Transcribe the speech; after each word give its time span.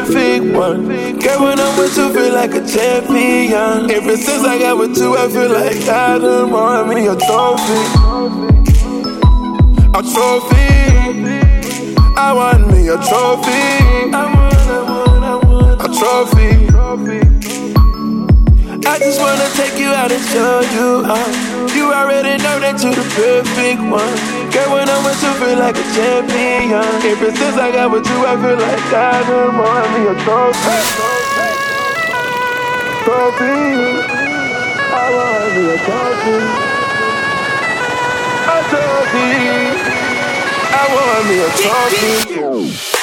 perfect 0.00 0.54
one. 0.54 0.86
Girl, 1.18 1.42
when 1.42 1.58
I'm 1.58 1.78
with 1.78 1.96
you, 1.96 2.12
feel 2.12 2.32
like 2.32 2.54
a 2.54 2.66
champion. 2.66 3.90
Ever 3.90 4.16
since 4.16 4.44
I 4.44 4.58
got 4.58 4.78
with 4.78 4.96
you, 4.96 5.16
I 5.16 5.28
feel 5.28 5.50
like 5.50 5.88
I 5.88 6.18
done 6.18 6.50
won 6.50 6.88
me 6.88 7.06
a 7.06 7.16
trophy. 7.16 7.80
A 9.94 10.02
trophy. 10.02 10.68
I 12.16 12.32
want 12.32 12.68
me 12.70 12.88
a 12.88 12.96
trophy. 12.96 14.10
A 15.84 15.88
trophy. 15.98 16.68
I 18.86 18.98
just 18.98 19.20
wanna 19.20 19.48
take 19.54 19.78
you 19.78 19.88
out 19.88 20.12
and 20.12 20.24
show 20.24 20.60
you 20.60 21.04
off. 21.10 21.47
You 21.78 21.94
already 21.94 22.42
know 22.42 22.58
that 22.58 22.82
you're 22.82 22.90
the 22.90 23.06
perfect 23.14 23.78
one. 23.86 24.18
Girl, 24.50 24.74
when 24.74 24.90
I'm 24.90 24.98
with 25.06 25.22
you, 25.22 25.30
feel 25.38 25.62
like 25.62 25.78
a 25.78 25.86
champion. 25.94 26.74
Ever 27.06 27.30
since 27.30 27.54
I 27.54 27.70
got 27.70 27.94
with 27.94 28.02
you, 28.02 28.18
I 28.26 28.34
feel 28.34 28.58
like 28.58 28.82
I 28.90 29.22
done 29.22 29.54
won 29.54 29.86
me 29.94 30.10
a 30.10 30.14
trophy. 30.26 30.74
Trophy. 33.06 33.62
I 34.90 35.06
want 35.14 35.54
me 35.54 35.70
a 35.70 35.78
trophy. 35.86 36.34
A 38.42 38.58
trophy. 38.74 39.30
I 40.74 40.84
want 40.98 41.22
me 41.30 41.36
a 41.38 42.70
trophy. 42.74 42.97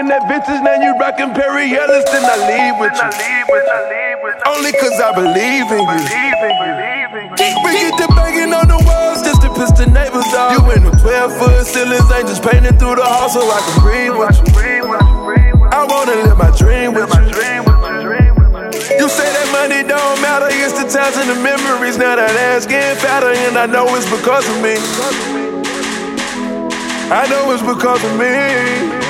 In 0.00 0.08
that 0.08 0.24
vintage, 0.24 0.64
now 0.64 0.80
you 0.80 0.96
rockin' 0.96 1.36
Perry 1.36 1.76
Ellis, 1.76 2.08
then 2.08 2.24
I 2.24 2.40
leave 2.48 2.76
with 2.80 2.96
you. 2.96 3.12
Only 4.48 4.72
cause 4.72 4.96
I 4.96 5.12
believe 5.12 5.68
in 5.68 5.84
you. 5.84 6.00
We 7.60 7.70
get 7.76 8.00
the 8.00 8.08
banging 8.16 8.56
on 8.56 8.64
the 8.64 8.80
walls 8.80 9.20
just 9.20 9.44
to 9.44 9.52
piss 9.52 9.76
the 9.76 9.84
neighbors 9.92 10.24
off. 10.32 10.56
You 10.56 10.64
in 10.72 10.88
the 10.88 10.96
12 10.96 11.36
foot 11.36 11.68
ceilings, 11.68 12.08
ain't 12.16 12.32
just 12.32 12.40
painting 12.40 12.80
through 12.80 12.96
the 12.96 13.04
hall 13.04 13.28
so 13.28 13.44
I 13.44 13.60
can 13.60 13.76
breathe 13.84 14.16
with 14.16 14.40
you. 14.40 14.88
I 15.68 15.84
wanna 15.84 16.16
live 16.24 16.40
my 16.40 16.48
dream 16.56 16.96
with 16.96 17.12
you. 17.20 17.28
You 18.96 19.06
say 19.12 19.28
that 19.28 19.48
money 19.52 19.84
don't 19.84 20.16
matter, 20.24 20.48
it's 20.48 20.80
the 20.80 20.88
times 20.88 21.20
and 21.20 21.28
the 21.28 21.36
memories. 21.44 22.00
Now 22.00 22.16
that 22.16 22.32
ass 22.56 22.64
getting 22.64 22.96
fatter, 23.04 23.36
and 23.36 23.58
I 23.60 23.68
know 23.68 23.84
it's 23.92 24.08
because 24.08 24.48
of 24.48 24.56
me. 24.64 24.80
I 27.12 27.28
know 27.28 27.52
it's 27.52 27.60
because 27.60 28.00
of 28.00 28.16
me. 28.16 29.09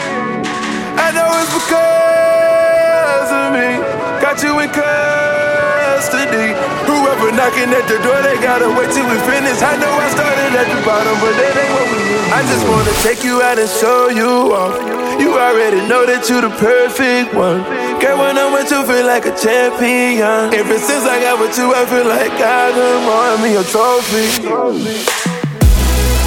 I 1.00 1.08
know 1.16 1.28
it's 1.40 1.48
because 1.56 3.30
of 3.32 3.48
me. 3.56 3.80
Got 4.20 4.36
you 4.44 4.52
in 4.60 4.68
custody. 4.68 6.52
Whoever 6.84 7.32
knocking 7.32 7.72
at 7.72 7.88
the 7.88 7.96
door, 8.04 8.20
they 8.20 8.36
gotta 8.44 8.68
wait 8.68 8.92
till 8.92 9.08
we 9.08 9.16
finish. 9.24 9.56
I 9.64 9.80
know 9.80 9.88
I 9.88 10.08
started 10.12 10.52
at 10.52 10.68
the 10.68 10.80
bottom, 10.84 11.16
but 11.24 11.32
that 11.40 11.56
ain't 11.56 11.72
what 11.72 11.88
we 11.88 11.98
need. 12.04 12.20
I 12.36 12.44
just 12.44 12.64
wanna 12.68 12.92
take 13.00 13.24
you 13.24 13.40
out 13.40 13.58
and 13.58 13.70
show 13.80 14.12
you 14.12 14.52
off. 14.52 14.76
You 15.16 15.40
already 15.40 15.80
know 15.88 16.04
that 16.04 16.28
you 16.28 16.40
the 16.40 16.52
perfect 16.60 17.32
one. 17.32 17.64
Girl, 18.00 18.16
when 18.20 18.36
I'm 18.36 18.52
with 18.52 18.70
you, 18.70 18.84
feel 18.84 19.06
like 19.06 19.24
a 19.24 19.34
champion. 19.36 20.52
Ever 20.52 20.78
since 20.78 21.04
I 21.04 21.20
got 21.20 21.40
with 21.40 21.56
you, 21.56 21.72
I 21.72 21.84
feel 21.88 22.08
like 22.08 22.32
I 22.32 22.72
done 22.76 23.02
won 23.08 23.40
me 23.40 23.56
a 23.56 23.64
trophy. 23.64 24.48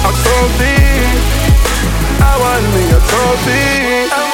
A 0.02 0.10
trophy. 0.22 0.78
I 2.22 2.32
want 2.42 2.66
me 2.74 2.84
a 2.90 3.00
trophy. 3.10 4.33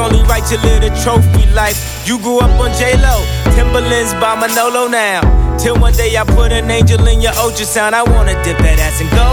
only 0.00 0.22
right 0.24 0.44
to 0.48 0.56
live 0.64 0.80
the 0.80 0.90
trophy 1.04 1.44
life. 1.52 1.78
You 2.08 2.18
grew 2.18 2.38
up 2.40 2.50
on 2.58 2.72
J-Lo, 2.72 3.16
Timberlands 3.54 4.14
by 4.14 4.34
Manolo 4.40 4.88
now. 4.88 5.20
Till 5.58 5.76
one 5.78 5.92
day 5.92 6.16
I 6.16 6.24
put 6.24 6.52
an 6.52 6.70
angel 6.70 7.06
in 7.06 7.20
your 7.20 7.32
ultrasound. 7.32 7.92
I 7.92 8.02
wanna 8.02 8.32
dip 8.42 8.56
that 8.58 8.78
ass 8.80 9.00
and 9.00 9.10
go. 9.10 9.30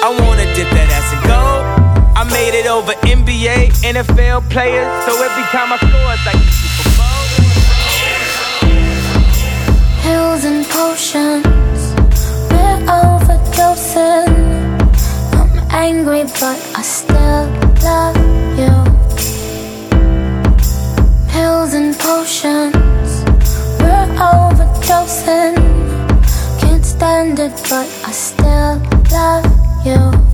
I 0.00 0.08
wanna 0.20 0.46
dip 0.54 0.70
that 0.70 0.88
ass 0.96 1.12
and 1.12 1.22
go. 1.28 1.42
I 2.16 2.24
made 2.32 2.54
it 2.54 2.66
over 2.66 2.92
NBA, 3.04 3.70
NFL 3.84 4.48
players. 4.50 4.88
So 5.04 5.12
every 5.22 5.44
time 5.54 5.72
I 5.72 5.76
score, 5.76 6.12
it's 6.16 6.26
like 6.26 6.40
Super 6.56 6.92
Bowl. 6.98 7.24
Pills 10.02 10.44
and 10.44 10.64
potions, 10.66 11.80
we're 12.50 12.80
overdosing. 13.04 14.32
I'm 15.38 15.52
angry, 15.70 16.24
but 16.40 16.58
I 16.74 16.82
still 16.82 17.44
love 17.84 18.16
you. 18.58 18.87
Pills 21.38 21.72
and 21.72 21.96
potions, 21.96 23.22
we're 23.78 24.10
overdosing. 24.18 25.54
Can't 26.60 26.84
stand 26.84 27.38
it, 27.38 27.52
but 27.70 27.86
I 28.04 28.10
still 28.10 28.82
love 29.12 29.46
you. 29.86 30.27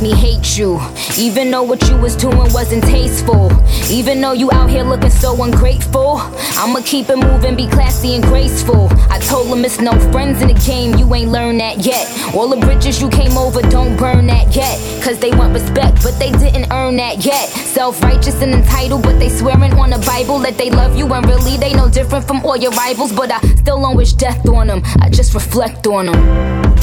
Me 0.00 0.14
hate 0.14 0.56
you. 0.56 0.80
Even 1.16 1.50
though 1.50 1.62
what 1.62 1.86
you 1.88 1.96
was 1.96 2.16
doing 2.16 2.52
wasn't 2.52 2.84
tasteful. 2.84 3.50
Even 3.90 4.20
though 4.20 4.32
you 4.32 4.50
out 4.52 4.70
here 4.70 4.82
looking 4.82 5.10
so 5.10 5.42
ungrateful. 5.42 6.20
I'ma 6.56 6.80
keep 6.84 7.08
it 7.08 7.16
moving, 7.16 7.56
be 7.56 7.66
classy 7.66 8.14
and 8.14 8.22
graceful. 8.22 8.88
I 9.10 9.18
told 9.18 9.50
them 9.50 9.64
it's 9.64 9.80
no 9.80 9.92
friends 10.12 10.40
in 10.42 10.48
the 10.48 10.60
game, 10.66 10.96
you 10.96 11.12
ain't 11.14 11.30
learned 11.30 11.60
that 11.60 11.84
yet. 11.84 12.06
All 12.34 12.48
the 12.48 12.56
bridges 12.56 13.00
you 13.00 13.08
came 13.08 13.36
over, 13.36 13.62
don't 13.62 13.96
burn 13.96 14.26
that 14.26 14.54
yet. 14.54 14.76
Cause 15.02 15.18
they 15.18 15.30
want 15.30 15.54
respect, 15.54 16.02
but 16.02 16.18
they 16.18 16.30
didn't 16.32 16.72
earn 16.72 16.96
that 16.96 17.24
yet. 17.24 17.48
Self 17.48 18.02
righteous 18.02 18.40
and 18.42 18.52
entitled, 18.52 19.02
but 19.02 19.18
they 19.18 19.28
swearing 19.28 19.72
on 19.74 19.90
the 19.90 19.98
Bible 20.06 20.38
that 20.40 20.58
they 20.58 20.70
love 20.70 20.96
you. 20.96 21.12
And 21.12 21.26
really, 21.26 21.56
they 21.56 21.72
no 21.72 21.88
different 21.88 22.26
from 22.26 22.44
all 22.44 22.56
your 22.56 22.72
rivals. 22.72 23.12
But 23.12 23.32
I 23.32 23.40
still 23.56 23.80
don't 23.80 23.96
wish 23.96 24.12
death 24.12 24.46
on 24.48 24.66
them, 24.68 24.82
I 25.00 25.08
just 25.10 25.34
reflect 25.34 25.86
on 25.86 26.06
them. 26.06 26.74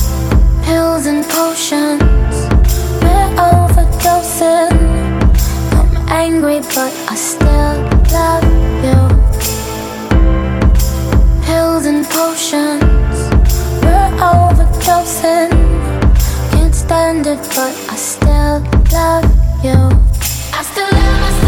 Pills 0.63 1.05
and 1.05 1.23
potions 1.25 2.54
overdosing. 3.49 4.73
I'm 5.77 5.89
angry, 6.09 6.59
but 6.75 6.93
I 7.09 7.15
still 7.15 7.75
love 8.15 8.45
you. 8.85 9.01
Pills 11.45 11.85
and 11.85 12.05
potions, 12.05 13.17
we're 13.83 14.11
overdosing. 14.33 15.51
Can't 16.51 16.75
stand 16.75 17.27
it, 17.27 17.39
but 17.55 17.73
I 17.89 17.95
still 17.95 18.59
love 18.91 19.25
you. 19.63 19.79
I 20.57 20.61
still 20.69 20.91
love, 20.91 21.23
I 21.29 21.44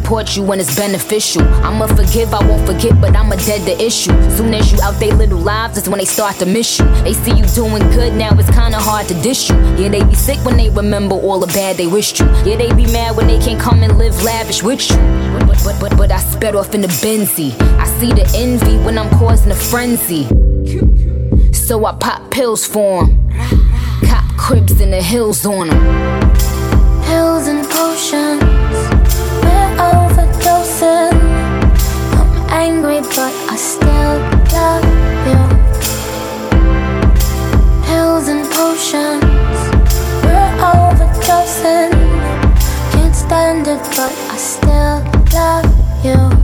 support 0.00 0.36
you 0.36 0.42
when 0.42 0.58
it's 0.60 0.74
beneficial. 0.74 1.42
I'ma 1.64 1.86
forgive, 1.86 2.32
I 2.32 2.42
won't 2.48 2.66
forget, 2.66 3.00
but 3.00 3.14
I'ma 3.14 3.36
dead 3.36 3.62
the 3.66 3.76
issue. 3.80 4.12
Soon 4.36 4.54
as 4.54 4.72
you 4.72 4.78
out 4.82 4.94
they 4.98 5.12
little 5.12 5.38
lives, 5.38 5.78
is 5.78 5.88
when 5.88 5.98
they 5.98 6.04
start 6.04 6.36
to 6.36 6.46
miss 6.46 6.78
you. 6.78 6.86
They 7.04 7.12
see 7.12 7.32
you 7.32 7.44
doing 7.54 7.82
good, 7.90 8.14
now 8.14 8.30
it's 8.38 8.50
kinda 8.50 8.78
hard 8.78 9.06
to 9.08 9.14
dish 9.22 9.50
you. 9.50 9.56
Yeah, 9.78 9.88
they 9.88 10.02
be 10.02 10.14
sick 10.14 10.38
when 10.44 10.56
they 10.56 10.70
remember 10.70 11.14
all 11.14 11.38
the 11.38 11.52
bad 11.58 11.76
they 11.76 11.86
wished 11.86 12.20
you. 12.20 12.26
Yeah, 12.44 12.56
they 12.56 12.72
be 12.72 12.86
mad 12.86 13.16
when 13.16 13.26
they 13.26 13.38
can't 13.38 13.60
come 13.60 13.82
and 13.82 13.98
live 13.98 14.22
lavish 14.22 14.62
with 14.62 14.90
you. 14.90 14.96
But, 15.46 15.60
but, 15.64 15.76
but, 15.80 15.96
but 15.96 16.10
I 16.10 16.18
sped 16.18 16.54
off 16.54 16.74
in 16.74 16.80
the 16.80 16.92
Benzie. 17.02 17.52
I 17.78 17.86
see 17.98 18.12
the 18.12 18.26
envy 18.34 18.76
when 18.84 18.96
I'm 18.98 19.10
causing 19.18 19.52
a 19.52 19.54
frenzy. 19.54 20.24
So 21.52 21.84
I 21.84 21.92
pop 21.92 22.30
pills 22.30 22.64
for 22.64 23.02
'em. 23.02 23.08
Cop 24.08 24.24
cribs 24.36 24.80
in 24.80 24.90
the 24.90 25.02
hills 25.02 25.44
on 25.46 25.70
'em. 25.70 25.80
Pills 27.06 27.46
and 27.52 27.62
potions, 27.68 28.42
angry, 32.60 33.00
but 33.00 33.32
I 33.48 33.56
still 33.56 34.16
love 34.52 34.84
you. 35.28 35.40
Pills 37.86 38.28
and 38.28 38.44
potions, 38.52 39.24
we're 40.24 40.52
overdosing. 40.72 41.92
Can't 42.92 43.16
stand 43.16 43.66
it, 43.66 43.82
but 43.96 44.12
I 44.34 44.36
still 44.36 44.98
love 45.32 46.04
you. 46.04 46.39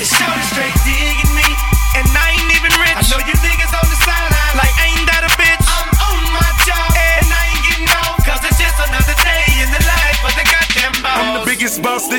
It's 0.00 0.16
shouting 0.16 0.42
straight 0.42 0.74
digging. 0.86 1.27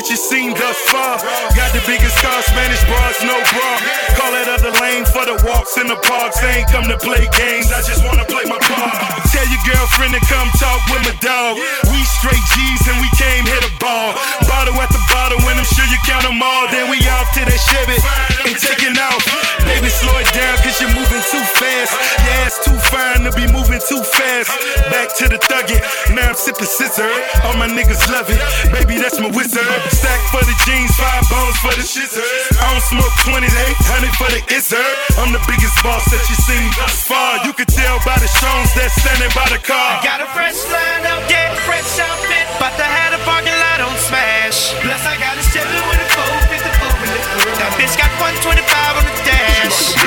That 0.00 0.08
you 0.08 0.16
seen 0.16 0.56
thus 0.56 0.80
far. 0.88 1.20
Got 1.52 1.76
the 1.76 1.84
biggest 1.84 2.16
car, 2.24 2.40
Spanish 2.40 2.80
bras, 2.88 3.20
no 3.20 3.36
bra. 3.52 3.70
Call 4.16 4.32
that 4.32 4.48
other 4.48 4.72
lane 4.80 5.04
for 5.04 5.28
the 5.28 5.36
walks 5.44 5.76
in 5.76 5.92
the 5.92 6.00
parks. 6.08 6.40
They 6.40 6.64
ain't 6.64 6.72
come 6.72 6.88
to 6.88 6.96
play 6.96 7.28
games, 7.36 7.68
I 7.68 7.84
just 7.84 8.00
wanna 8.00 8.24
play 8.24 8.48
my 8.48 8.56
part. 8.64 8.96
Tell 9.28 9.44
your 9.44 9.60
girlfriend 9.68 10.16
to 10.16 10.22
come 10.24 10.48
talk 10.56 10.80
with 10.88 11.04
my 11.04 11.12
dog. 11.20 11.60
We 11.92 12.00
straight 12.16 12.40
G's 12.56 12.82
and 12.88 12.96
we 13.04 13.12
came 13.20 13.44
hit 13.44 13.60
a 13.60 13.72
ball. 13.76 14.16
Bottle 14.48 14.72
at 14.80 14.88
the 14.88 15.04
bottle, 15.12 15.36
and 15.44 15.60
I'm 15.60 15.68
sure 15.68 15.84
you 15.92 16.00
count 16.08 16.24
them 16.24 16.40
all. 16.40 16.64
Then 16.72 16.88
we 16.88 16.96
off 17.12 17.28
to 17.36 17.44
that 17.44 17.60
Chevy 17.60 18.00
and 18.48 18.56
taking 18.56 18.96
off. 18.96 19.20
Baby, 19.68 19.92
slow 19.92 20.16
it 20.16 20.32
down, 20.32 20.56
cause 20.64 20.80
you're 20.80 20.96
moving 20.96 21.24
too 21.28 21.44
fast. 21.60 21.92
Your 22.24 22.36
ass 22.48 22.56
too 22.64 22.78
fine 22.88 23.28
to 23.28 23.32
be 23.36 23.44
moving 23.52 23.84
too 23.84 24.00
fast. 24.00 24.48
Back 24.88 25.12
to 25.20 25.28
the 25.28 25.36
thuggin', 25.44 25.84
now 26.16 26.32
I'm 26.32 26.38
sipping 26.40 26.64
scissor. 26.64 27.12
All 27.44 27.56
my 27.60 27.68
niggas 27.68 28.00
love 28.08 28.32
it, 28.32 28.40
baby, 28.72 28.96
that's 28.96 29.20
my 29.20 29.28
wizard. 29.28 29.68
Stack 29.90 30.20
for 30.30 30.42
the 30.46 30.54
jeans, 30.66 30.90
five 30.96 31.24
bones 31.28 31.56
for 31.58 31.74
the 31.74 31.84
shizzer. 31.84 32.22
I 32.58 32.70
don't 32.72 32.84
smoke 32.86 33.14
2800 33.26 34.14
for 34.16 34.30
the 34.30 34.40
izzard. 34.54 34.80
I'm 35.18 35.32
the 35.34 35.42
biggest 35.50 35.76
boss 35.82 36.06
that 36.10 36.22
you 36.30 36.36
seen 36.46 36.66
thus 36.78 37.02
far. 37.04 37.42
You 37.44 37.52
can 37.52 37.66
tell 37.66 37.98
by 38.06 38.16
the 38.18 38.30
Stones 38.30 38.70
that's 38.78 38.94
standing 39.02 39.32
by 39.34 39.46
the 39.50 39.60
car. 39.60 40.00
I 40.00 40.04
Got 40.06 40.20
a 40.22 40.28
fresh 40.32 40.58
line 40.70 41.04
up, 41.10 41.22
yeah, 41.28 41.54
fresh 41.66 41.98
outfit. 42.00 42.46
About 42.56 42.74
to 42.78 42.86
have 42.86 43.12
the 43.12 43.20
parking 43.26 43.56
lot 43.56 43.80
on 43.84 43.94
smash. 44.06 44.72
Plus, 44.80 45.02
I 45.04 45.14
got 45.18 45.36
a 45.36 45.44
Chevy 45.50 45.80
with 45.90 46.00
a 46.00 46.08
454 46.48 47.04
in 47.04 47.08
the. 47.10 47.20
That 47.60 47.72
bitch 47.76 47.94
got 47.98 48.10
125 48.16 48.96
on 48.96 49.04
the 49.04 49.16
dash. 49.26 49.99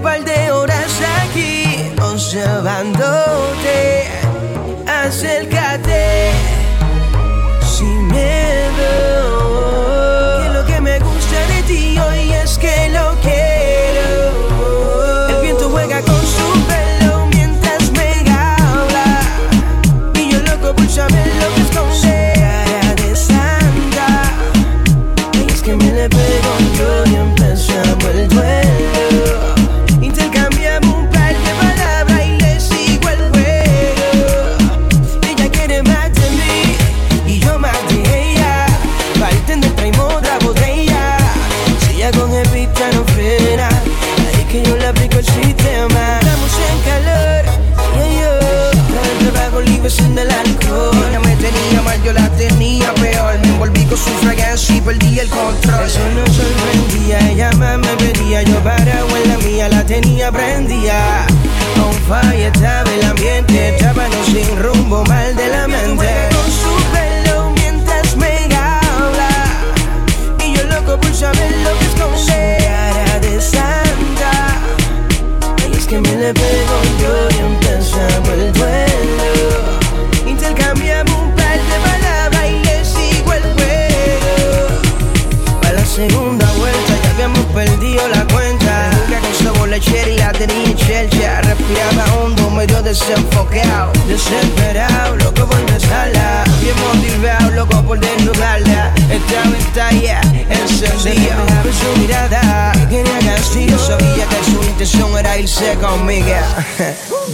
par 0.00 0.24
de 0.24 0.50
horas 0.50 1.00
aquí 1.22 1.92
observándote. 2.00 4.08
Acércate 4.86 6.32
sin 7.64 8.08
miedo. 8.08 9.17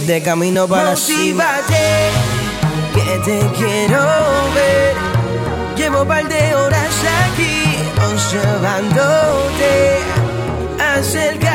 de 0.05 0.21
camino 0.21 0.67
para 0.67 0.91
Motívate, 0.91 2.11
que 2.93 3.17
te 3.25 3.39
quiero 3.57 3.99
ver. 4.53 4.95
Llevo 5.75 6.01
un 6.03 6.07
par 6.07 6.27
de 6.27 6.53
horas 6.53 6.95
aquí 7.25 7.63
observándote. 8.11 9.99
Acerca 10.95 11.54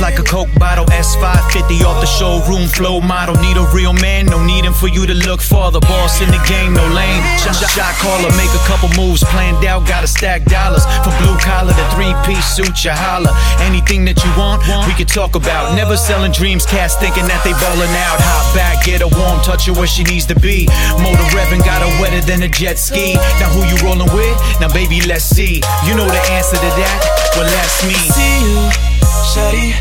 like 0.00 0.18
a 0.18 0.22
Coke 0.22 0.52
bottle. 0.58 0.84
S550 0.86 1.84
off 1.84 2.00
the 2.00 2.06
showroom 2.06 2.66
flow 2.68 3.00
model. 3.00 3.34
Need 3.40 3.56
a 3.56 3.66
real 3.72 3.92
man, 3.92 4.26
no 4.26 4.42
needin' 4.42 4.72
for 4.72 4.88
you 4.88 5.06
to 5.06 5.14
look 5.14 5.40
for 5.40 5.70
the 5.70 5.80
boss 5.80 6.20
in 6.20 6.28
the 6.30 6.42
game, 6.48 6.74
no 6.74 6.86
lane. 6.92 7.22
Shot, 7.38 7.54
shot, 7.70 7.94
caller, 8.02 8.30
make 8.36 8.50
a 8.52 8.62
couple 8.66 8.88
moves, 8.96 9.22
planned 9.24 9.64
out, 9.64 9.86
gotta 9.86 10.06
stack 10.06 10.44
dollars. 10.44 10.84
From 11.04 11.14
blue 11.22 11.36
collar 11.38 11.72
to 11.72 11.86
three 11.94 12.12
piece 12.26 12.44
suit, 12.44 12.84
you 12.84 12.90
holla. 12.90 13.30
Anything 13.62 14.04
that 14.06 14.18
you 14.24 14.30
want, 14.36 14.62
we 14.86 14.94
can 14.94 15.06
talk 15.06 15.34
about. 15.34 15.74
Never 15.74 15.96
selling 15.96 16.32
dreams, 16.32 16.66
cast 16.66 17.00
thinking 17.00 17.26
that 17.28 17.40
they 17.44 17.52
ballin' 17.62 17.92
out. 18.08 18.18
Hop 18.20 18.54
back, 18.54 18.84
get 18.84 19.02
a 19.02 19.08
warm, 19.08 19.40
touch 19.42 19.66
her 19.66 19.74
where 19.74 19.86
she 19.86 20.04
needs 20.04 20.26
to 20.26 20.36
be. 20.38 20.66
Motor 20.98 21.26
revving, 21.36 21.64
got 21.64 21.80
her 21.80 21.92
wetter 22.00 22.20
than 22.26 22.42
a 22.42 22.48
jet 22.48 22.78
ski. 22.78 23.14
Now 23.38 23.48
who 23.54 23.62
you 23.68 23.76
rollin' 23.86 24.10
with? 24.12 24.36
Now 24.60 24.72
baby, 24.72 25.00
let's 25.06 25.24
see. 25.24 25.62
You 25.86 25.92
know 25.94 26.06
the 26.06 26.22
answer 26.34 26.56
to 26.56 26.70
that? 26.80 26.98
Well, 27.36 27.48
that's 27.48 27.84
me. 27.86 27.94
See 27.94 28.40
you, 28.42 28.95
shawty. 29.34 29.74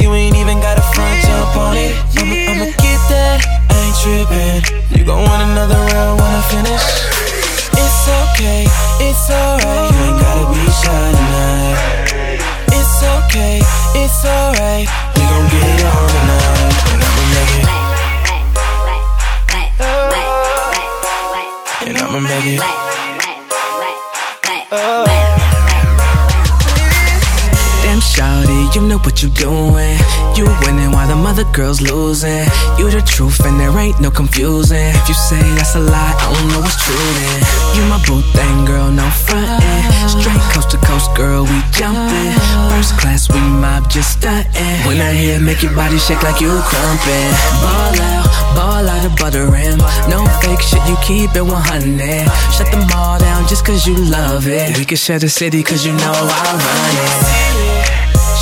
You 0.00 0.12
ain't 0.12 0.36
even 0.36 0.60
got 0.60 0.78
a 0.78 0.82
front 0.92 1.20
jump 1.24 1.56
on 1.56 1.76
it. 1.76 1.92
I'ma, 2.20 2.36
I'ma 2.50 2.66
get 2.76 3.00
that, 3.08 3.40
I 3.68 3.76
ain't 3.80 3.96
trippin'. 4.00 4.60
You 4.96 5.04
gon' 5.04 5.24
want 5.24 5.42
another 5.42 5.80
round 5.92 6.20
when 6.20 6.30
I 6.30 6.42
finish. 6.52 6.84
It's 7.80 8.08
okay, 8.08 8.64
it's 9.00 9.30
alright. 9.30 9.92
You 9.92 9.98
ain't 10.04 10.20
gotta 10.20 10.44
be 10.52 10.64
shy 10.80 11.04
tonight. 11.16 11.76
It's 12.76 12.96
okay, 13.00 13.60
it's 13.96 14.24
alright. 14.24 14.86
We 15.16 15.22
gon' 15.24 15.46
get 15.48 15.64
it 15.64 15.84
on 15.84 16.04
tonight. 16.12 16.80
And 16.92 17.00
I'ma 17.08 17.24
make 17.34 17.56
it. 17.56 17.68
And 21.88 21.96
I'ma 21.98 22.20
make 22.20 22.46
it. 22.46 22.60
Damn 24.70 25.39
shawty, 28.50 28.74
you 28.74 28.82
know 28.88 28.98
what 28.98 29.22
you're 29.22 29.32
doing. 29.32 29.96
You 30.36 30.44
winning 30.64 30.92
while 30.92 31.08
the 31.08 31.16
mother 31.16 31.44
girls 31.52 31.80
losing. 31.80 32.44
You 32.78 32.90
the 32.90 33.02
truth 33.06 33.44
and 33.44 33.58
there 33.60 33.76
ain't 33.78 34.00
no 34.00 34.10
confusing. 34.10 34.76
If 34.94 35.08
you 35.08 35.14
say 35.14 35.40
that's 35.56 35.74
a 35.74 35.80
lie, 35.80 36.14
I 36.18 36.32
don't 36.32 36.48
know 36.48 36.60
what's 36.60 36.82
true 36.82 36.96
then. 36.96 37.40
You 37.76 37.82
my 37.88 37.98
boo 38.06 38.22
thing, 38.32 38.64
girl, 38.64 38.90
no 38.90 39.08
frontin'. 39.10 40.08
Straight 40.08 40.42
coast 40.52 40.70
to 40.70 40.78
coast, 40.78 41.14
girl, 41.16 41.44
we 41.44 41.58
jumpin'. 41.72 42.34
First 42.70 42.98
class, 42.98 43.30
we 43.30 43.40
mob 43.40 43.90
just 43.90 44.20
stuntin'. 44.20 44.86
When 44.86 45.00
I 45.00 45.12
hear 45.12 45.40
make 45.40 45.62
your 45.62 45.74
body 45.74 45.98
shake 45.98 46.22
like 46.22 46.40
you 46.40 46.50
crumpin'. 46.50 47.30
Ball 47.62 48.00
out, 48.00 48.26
ball 48.54 48.88
out 48.88 49.04
of 49.04 49.16
butter 49.16 49.46
rim. 49.46 49.78
No 50.08 50.24
fake 50.40 50.62
shit, 50.62 50.82
you 50.88 50.96
keep 51.04 51.34
it 51.36 51.42
100. 51.42 52.26
Shut 52.56 52.70
them 52.70 52.86
all 52.94 53.18
down 53.18 53.46
just 53.48 53.64
cause 53.64 53.86
you 53.86 53.96
love 53.96 54.46
it. 54.46 54.78
We 54.78 54.84
can 54.84 54.96
share 54.96 55.18
the 55.18 55.28
city 55.28 55.62
cause 55.62 55.84
you 55.84 55.92
know 55.92 56.12
I 56.14 56.52
run 56.54 57.46
it. 57.46 57.49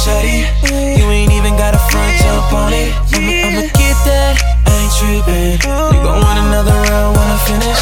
Shawty, 0.08 0.48
you 0.96 1.04
ain't 1.04 1.32
even 1.32 1.52
got 1.60 1.74
a 1.74 1.78
front 1.92 2.16
jump 2.24 2.52
on 2.52 2.72
it. 2.72 2.96
I'ma, 3.12 3.28
I'ma 3.44 3.60
get 3.76 3.96
that, 4.08 4.40
I 4.64 4.72
ain't 4.72 4.88
trippin'. 4.96 5.60
You 5.60 6.00
gon' 6.00 6.24
want 6.24 6.40
another 6.48 6.72
round 6.88 7.12
when 7.12 7.28
I 7.28 7.36
finish. 7.44 7.76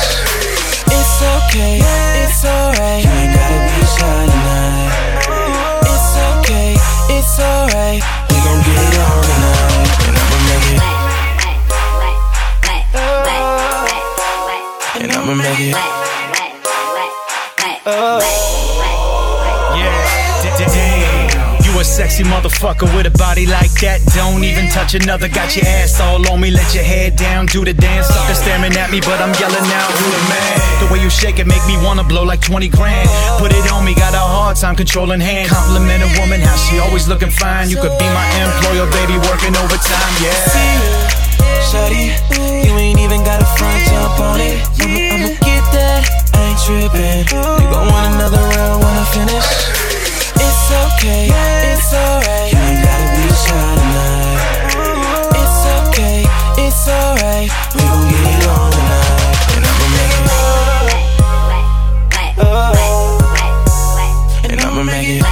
It's 0.90 1.22
okay, 1.22 1.78
it's 2.26 2.42
alright. 2.42 3.06
You 3.06 3.14
ain't 3.14 3.30
gotta 3.30 3.62
be 3.62 3.78
shy 3.94 4.26
tonight. 4.26 4.90
It's 5.86 6.18
okay, 6.34 6.74
it's 7.14 7.38
alright. 7.38 8.02
We 8.02 8.36
gon' 8.42 8.58
get 8.66 8.74
it 8.74 8.98
on 8.98 9.22
tonight, 9.22 9.86
and 10.10 10.18
I'ma 10.18 10.38
make 10.50 10.66
it. 10.74 10.82
And 14.98 15.14
I'ma 15.14 15.34
make 15.38 15.62
it. 15.62 15.78
Yeah, 17.86 18.65
sexy 21.86 22.24
motherfucker 22.24 22.90
with 22.98 23.06
a 23.06 23.14
body 23.14 23.46
like 23.46 23.70
that. 23.78 24.02
Don't 24.18 24.42
even 24.42 24.66
touch 24.68 24.98
another. 24.98 25.30
Got 25.30 25.54
your 25.54 25.64
ass 25.64 26.02
all 26.02 26.20
on 26.28 26.40
me. 26.42 26.50
Let 26.50 26.74
your 26.74 26.82
head 26.82 27.14
down, 27.14 27.46
do 27.46 27.64
the 27.64 27.72
dance. 27.72 28.10
Sucker 28.10 28.34
staring 28.34 28.74
at 28.74 28.90
me, 28.90 28.98
but 29.00 29.22
I'm 29.22 29.30
yelling 29.38 29.68
out, 29.70 29.90
who 29.94 30.06
the 30.10 30.22
man? 30.26 30.56
The 30.82 30.86
way 30.92 30.98
you 31.00 31.08
shake 31.08 31.38
it 31.38 31.46
make 31.46 31.62
me 31.70 31.78
wanna 31.78 32.02
blow 32.02 32.24
like 32.26 32.42
20 32.42 32.68
grand. 32.68 33.08
Put 33.38 33.54
it 33.54 33.70
on 33.70 33.84
me, 33.86 33.94
got 33.94 34.12
a 34.12 34.18
hard 34.18 34.56
time 34.58 34.74
controlling 34.74 35.20
hand. 35.20 35.48
Compliment 35.48 36.02
a 36.02 36.10
woman, 36.18 36.42
how 36.42 36.56
she 36.66 36.82
always 36.82 37.06
looking 37.08 37.30
fine. 37.30 37.70
You 37.70 37.78
could 37.78 37.94
be 37.96 38.08
my 38.10 38.26
employer, 38.42 38.90
baby, 38.90 39.16
working 39.30 39.54
overtime, 39.54 40.12
yeah. 40.18 41.16
Shawty, 41.70 42.10
you 42.66 42.74
ain't 42.76 42.98
even 42.98 43.22
got 43.22 43.40
a 43.40 43.48
front 43.56 43.80
jump 43.86 44.20
on 44.20 44.40
it. 44.42 44.58
I'ma, 44.82 44.98
I'ma 45.14 45.30
get 45.38 45.64
that, 45.70 46.02
I 46.34 46.50
ain't 46.50 46.60
tripping. 46.66 47.30
You 47.30 47.66
gon' 47.70 47.86
want 47.88 48.14
another 48.14 48.42
round 48.42 48.82
when 48.82 48.94
I 48.98 49.04
finish. 49.14 49.95
Okay, 50.96 51.28
it's 51.28 51.92
alright. 51.92 52.48
You 52.50 52.58
ain't 52.58 52.80
gotta 52.82 53.04
be 53.12 53.28
shy 53.28 53.52
tonight. 53.76 54.40
It's 55.36 55.60
okay, 55.92 56.24
it's 56.56 56.88
alright. 56.88 57.52
We 57.74 57.82
gon' 57.84 58.08
get 58.08 58.24
it 58.32 58.48
on 58.48 58.72
tonight, 58.72 59.36
and 59.56 59.64
I'ma 59.68 59.86
make 59.92 60.16
it. 60.16 60.24
And 64.50 64.58
I'ma 64.58 64.82
make 64.84 65.08
it. 65.08 65.22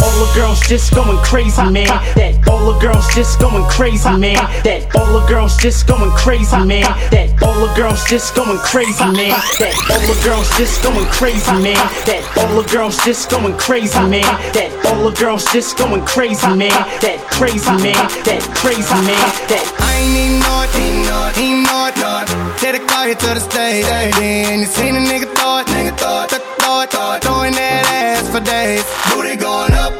All 0.00 0.16
the 0.24 0.32
girls 0.34 0.60
just 0.66 0.94
going 0.94 1.18
crazy, 1.18 1.62
man. 1.62 1.88
That 2.16 2.48
all 2.48 2.72
the 2.72 2.78
girls 2.80 3.06
just 3.14 3.38
going 3.38 3.64
crazy, 3.68 4.08
man. 4.16 4.36
That 4.64 4.88
all 4.96 5.12
the 5.20 5.26
girls 5.26 5.58
just 5.58 5.86
going 5.86 6.10
crazy, 6.12 6.56
man. 6.64 6.84
That 7.10 7.36
all 7.60 7.68
the 7.68 7.74
girls 7.74 8.04
just 8.04 8.34
going 8.34 8.58
crazy, 8.58 9.04
man. 9.04 9.36
That 9.60 9.74
all 9.92 10.00
the 10.08 10.16
girls 10.24 10.48
just 10.56 10.82
going 10.82 11.04
crazy, 11.12 11.52
man. 11.60 11.76
That 12.08 12.24
all 12.38 12.62
the 12.62 12.68
girls 12.72 12.96
just 13.04 13.28
going 13.30 13.56
crazy, 13.58 14.00
man. 14.08 14.24
That 14.56 14.72
all 14.88 15.10
the 15.10 15.16
girls 15.20 15.44
just 15.52 15.76
going 15.76 16.04
crazy, 16.06 16.48
man. 16.56 16.72
That 17.04 17.20
crazy 17.28 17.68
man. 17.84 18.00
That 18.24 18.40
crazy 18.56 18.96
man. 19.04 19.28
That 19.52 19.64
I 19.76 19.92
ain't 20.00 20.16
even 20.16 20.40
know 20.40 20.64
it, 20.64 20.72
ain't 20.80 21.04
know 21.04 21.28
it, 21.28 21.36
ain't 21.36 21.60
know 21.68 21.84
it, 21.84 21.96
know 22.00 22.24
it. 22.24 22.58
Take 22.60 22.80
the 22.80 22.82
car 22.88 23.04
here 23.06 23.14
to 23.14 23.30
the 23.36 23.40
stage. 23.44 23.84
Then 23.84 24.60
you 24.60 24.66
seen 24.66 24.96
a 24.96 25.02
nigga 25.04 25.28
it, 25.28 25.66
nigga 25.68 25.92
throw 26.00 26.24
it, 26.24 26.40
throw 26.64 26.80
it, 26.80 27.20
throwing 27.20 27.52
that 27.60 27.84
ass 27.92 28.24
for 28.32 28.40
days. 28.40 28.88
Booty 29.12 29.36
going 29.36 29.76
up, 29.76 29.92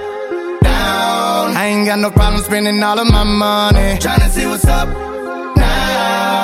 down. 0.64 1.52
I 1.56 1.66
ain't 1.66 1.84
got 1.84 1.98
no 1.98 2.10
problem 2.10 2.42
spending 2.42 2.82
all 2.82 2.98
of 2.98 3.08
my 3.10 3.24
money. 3.24 4.00
Tryna 4.00 4.30
see 4.30 4.46
what's 4.46 4.64
up. 4.64 5.09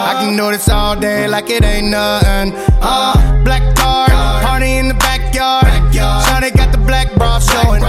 I 0.07 0.15
can 0.23 0.37
do 0.37 0.53
this 0.53 0.69
all 0.69 0.95
day 0.95 1.27
like 1.27 1.51
it 1.51 1.65
ain't 1.65 1.89
nothing. 1.89 2.53
Uh, 2.81 3.43
black 3.43 3.75
card, 3.75 4.13
party 4.47 4.79
in 4.79 4.87
the 4.87 4.95
backyard. 4.95 5.67
Shawty 5.91 6.57
got 6.57 6.71
the 6.71 6.79
black 6.79 7.13
bra 7.15 7.41
showing. 7.41 7.83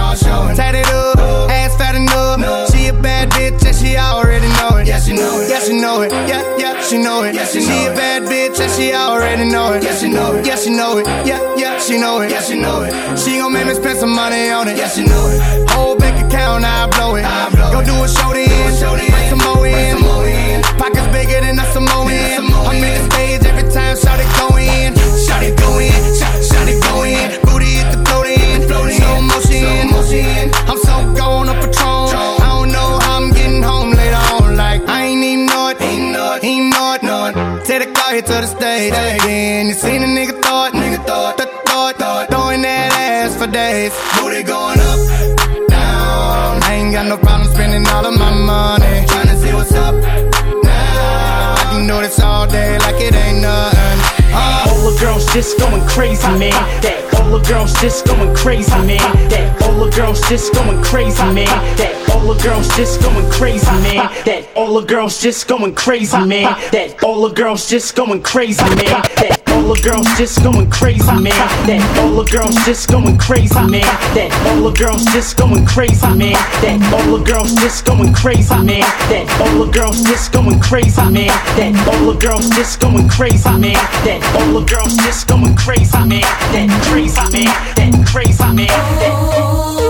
Tatted 0.56 0.88
up, 0.88 1.16
ass 1.48 1.76
fat 1.76 1.94
enough. 1.94 2.72
She 2.72 2.88
a 2.88 2.92
bad 2.92 3.30
bitch 3.30 3.64
and 3.64 3.76
she 3.76 3.96
already 3.96 4.48
know 4.58 4.78
it. 4.78 4.88
Yeah, 4.88 4.98
she 4.98 5.14
know 5.14 5.40
it. 5.40 5.48
Yeah, 5.48 5.60
she 5.60 5.80
know 5.80 6.02
it. 6.02 6.10
Yeah, 6.10 6.42
yeah, 6.58 6.82
she 6.82 6.98
know 6.98 7.22
it. 7.22 7.34
she 7.46 7.60
a 7.86 7.94
bad 7.94 8.22
bitch 8.24 8.58
and 8.58 8.72
she 8.72 8.92
already 8.92 9.48
know 9.48 9.74
it. 9.74 9.84
Yeah, 9.84 9.94
she 9.94 10.08
know 10.10 10.34
it. 10.34 10.44
Yeah, 10.44 10.56
she 10.56 10.70
know 10.70 10.98
it. 10.98 11.06
Yeah, 11.24 11.54
yeah, 11.56 11.78
she 11.78 12.00
know 12.00 12.20
it. 12.22 12.32
Yeah, 12.32 12.42
she 12.42 12.58
know 12.58 12.82
it. 12.82 13.16
She 13.16 13.38
gon' 13.38 13.52
make 13.52 13.66
me 13.68 13.74
spend 13.74 13.96
some 13.96 14.10
money 14.12 14.50
on 14.50 14.66
it. 14.66 14.76
Yeah, 14.76 14.88
she 14.88 15.04
know 15.04 15.28
it. 15.30 15.70
Whole 15.70 15.96
bank 15.96 16.18
account, 16.26 16.64
I 16.64 16.88
blow 16.90 17.14
it. 17.14 17.22
Go 17.70 17.84
do 17.84 17.94
a 18.02 18.08
show 18.08 18.32
then. 18.32 18.48
Bring 19.06 19.28
some 19.30 19.38
more 19.38 19.66
in. 19.68 20.17
Pockets 20.78 21.08
bigger 21.12 21.40
than 21.40 21.58
a 21.58 21.64
Samoan. 21.72 22.08
I'm 22.68 22.76
in 22.76 22.92
the 22.96 23.04
stage 23.10 23.44
every 23.44 23.68
time 23.70 23.96
Shawty 23.96 24.26
go 24.38 24.56
in. 24.56 24.94
Shawty 25.26 25.50
go 25.56 25.78
in. 25.78 25.92
Shawty, 26.18 26.42
Shawty 26.48 26.74
go 26.86 27.02
in. 27.04 27.28
Booty 27.46 27.70
hit 27.78 27.88
the 27.92 27.98
float 28.06 28.26
in. 28.26 28.62
Slow 28.68 29.20
motion. 29.22 30.50
I'm 30.70 30.78
so 30.78 30.94
gone 31.14 31.48
up 31.48 31.56
Patron. 31.62 32.08
I 32.40 32.48
don't 32.54 32.70
know 32.72 32.98
how 33.02 33.20
I'm 33.20 33.30
getting 33.32 33.62
home 33.62 33.90
later 33.90 34.22
on. 34.34 34.56
Like 34.56 34.82
I 34.88 35.04
ain't 35.04 35.24
even 35.24 35.46
know 35.46 35.68
it. 35.68 35.80
Ain't 35.80 36.12
know 36.12 36.34
it. 36.34 36.44
Ain't 36.44 36.72
know 36.72 36.92
it. 36.94 37.02
Know 37.02 37.26
it. 37.26 37.64
Take 37.66 37.80
the 37.84 37.92
car 37.92 38.12
here 38.12 38.22
to 38.22 38.36
the 38.44 38.46
stage. 38.46 38.92
Then 38.92 39.66
you 39.66 39.74
seen 39.74 40.02
a 40.02 40.06
nigga 40.06 40.34
it. 40.38 40.74
Nigga 40.74 40.98
it. 41.00 41.06
Throw 41.06 41.88
it. 41.88 41.96
Throw 41.98 42.20
it. 42.20 42.30
Throwing 42.30 42.62
that 42.62 42.92
ass 42.92 43.36
for 43.36 43.46
days. 43.46 43.92
Booty 44.16 44.42
going 44.42 44.80
up, 44.80 44.98
down. 45.68 46.62
I 46.62 46.74
ain't 46.74 46.92
got 46.92 47.06
no 47.06 47.16
problem 47.18 47.48
spending 47.52 47.86
all 47.88 48.06
of 48.06 48.18
my 48.18 48.32
money. 48.32 49.06
Tryna 49.06 49.36
see 49.42 49.52
what's 49.52 49.72
up 49.72 50.17
I 51.90 52.02
this 52.02 52.20
all 52.20 52.46
day 52.46 52.78
like 52.80 53.00
it 53.00 53.14
ain't 53.14 53.40
nothing. 53.40 53.78
Uh, 54.30 54.66
all 54.68 54.90
the 54.90 54.98
girls 55.00 55.24
just 55.32 55.58
going 55.58 55.80
crazy, 55.88 56.26
man. 56.38 56.50
That 56.82 57.14
all 57.14 57.38
the 57.38 57.48
girls 57.48 57.72
just 57.80 58.06
going 58.06 58.34
crazy, 58.34 58.70
man. 58.70 59.28
That 59.30 59.62
all 59.62 59.84
the 59.84 59.90
girls 59.96 60.20
just 60.28 60.52
going 60.52 60.82
crazy, 60.82 61.22
man. 61.32 61.46
That 61.78 62.10
all 62.10 62.34
the 62.34 62.42
girls 62.42 62.68
just 62.76 63.00
going 63.00 63.30
crazy, 63.30 63.66
man. 63.66 64.10
That 64.26 64.48
all 64.54 64.74
the 64.74 64.86
girls 64.86 65.20
just 65.20 65.48
going 65.48 65.74
crazy, 65.74 66.18
man. 66.18 66.54
That 66.72 67.02
all 67.02 67.26
the 67.26 67.34
girls 67.34 67.68
just 67.68 67.96
going 67.96 68.22
crazy, 68.22 68.62
man. 68.64 69.02
That 69.16 69.47
all 69.58 69.74
the 69.74 69.80
girls 69.82 70.06
just 70.16 70.42
going 70.42 70.70
crazy, 70.70 71.04
man. 71.04 71.34
That 71.66 71.82
all 71.98 72.22
the 72.22 72.30
girls 72.30 72.54
just 72.64 72.88
going 72.88 73.18
crazy, 73.18 73.54
man. 73.54 73.82
That 74.14 74.30
all 74.46 74.70
the 74.70 74.70
girls 74.70 75.04
just 75.06 75.36
going 75.36 75.66
crazy, 75.66 76.06
man. 76.14 76.38
That 76.62 76.78
all 76.94 77.18
the 77.18 77.24
girls 77.24 77.54
just 77.56 77.84
going 77.84 78.14
crazy, 78.14 78.54
man. 78.54 78.86
That 79.10 79.26
all 79.40 79.64
the 79.64 79.70
girls 79.72 80.02
just 80.04 80.32
going 80.32 80.60
crazy, 80.60 81.02
man. 81.10 81.34
That 81.58 81.74
all 81.88 82.12
the 82.12 82.18
girls 82.18 82.48
just 82.50 82.80
going 82.80 83.08
crazy, 83.08 83.50
man. 83.50 83.74
That 84.06 84.22
all 84.38 84.60
the 84.60 84.64
girls 84.64 84.96
just 84.96 85.26
going 85.26 85.56
crazy, 85.56 85.98
man. 86.06 86.22
That 86.54 86.68
crazy, 86.86 87.18
man. 87.34 87.50
That 87.74 88.06
crazy, 88.06 88.44
man. 88.54 88.68
That 89.02 89.87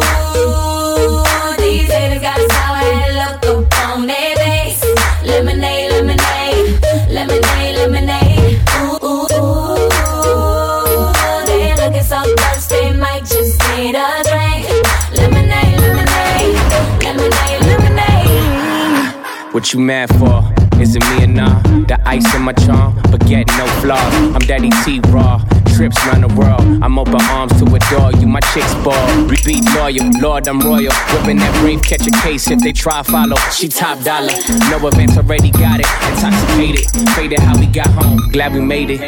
What 19.59 19.73
you 19.73 19.81
mad 19.81 20.09
for? 20.21 20.39
Is 20.81 20.95
it 20.95 21.03
me 21.11 21.25
or 21.25 21.27
nah? 21.27 21.61
The 21.89 21.99
ice 22.07 22.33
in 22.33 22.43
my 22.43 22.53
charm, 22.53 22.95
but 23.11 23.19
get 23.27 23.49
no 23.59 23.67
flaws. 23.83 24.15
I'm 24.33 24.39
Daddy 24.47 24.71
T 24.85 25.01
Raw. 25.09 25.43
Trips 25.75 25.99
round 26.07 26.23
the 26.23 26.29
world. 26.39 26.63
I'm 26.81 26.97
open 26.97 27.21
arms 27.23 27.51
to 27.59 27.65
adore 27.65 28.13
you. 28.21 28.29
My 28.29 28.39
chicks 28.55 28.73
ball. 28.85 28.95
Repeat 29.27 29.65
loyal. 29.75 30.09
Lord, 30.21 30.47
I'm 30.47 30.61
royal. 30.61 30.93
Whipping 31.11 31.39
that 31.39 31.53
brave, 31.61 31.83
catch 31.83 32.07
a 32.07 32.13
case 32.23 32.49
if 32.53 32.61
they 32.61 32.71
try 32.71 33.03
follow. 33.03 33.37
She 33.51 33.67
top 33.67 34.01
dollar. 34.05 34.33
No 34.71 34.79
events 34.87 35.17
already 35.17 35.51
got 35.51 35.81
it. 35.81 35.91
Intoxicated. 36.07 36.87
Faded 37.17 37.41
how 37.41 37.59
we 37.59 37.67
got 37.67 37.89
home. 37.89 38.31
Glad 38.31 38.55
we 38.55 38.61
made 38.61 38.91
it. 38.91 39.01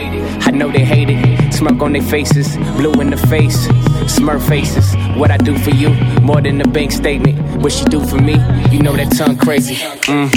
I 0.49 0.51
know 0.51 0.69
they 0.73 0.85
hate 0.85 1.11
it. 1.11 1.53
Smirk 1.55 1.81
on 1.81 1.93
their 1.93 2.03
faces. 2.03 2.57
Blue 2.77 3.01
in 3.01 3.11
the 3.11 3.17
face. 3.17 3.69
Smurf 4.11 4.49
faces. 4.49 4.97
What 5.19 5.31
I 5.31 5.37
do 5.37 5.57
for 5.59 5.71
you. 5.71 5.91
More 6.23 6.41
than 6.41 6.61
a 6.61 6.67
bank 6.69 6.93
statement. 6.93 7.39
What 7.63 7.73
she 7.73 7.85
do 7.85 8.01
for 8.07 8.19
me. 8.19 8.35
You 8.71 8.81
know 8.83 8.95
that 8.97 9.13
tongue 9.17 9.37
crazy. 9.37 9.75
Mm. 10.07 10.31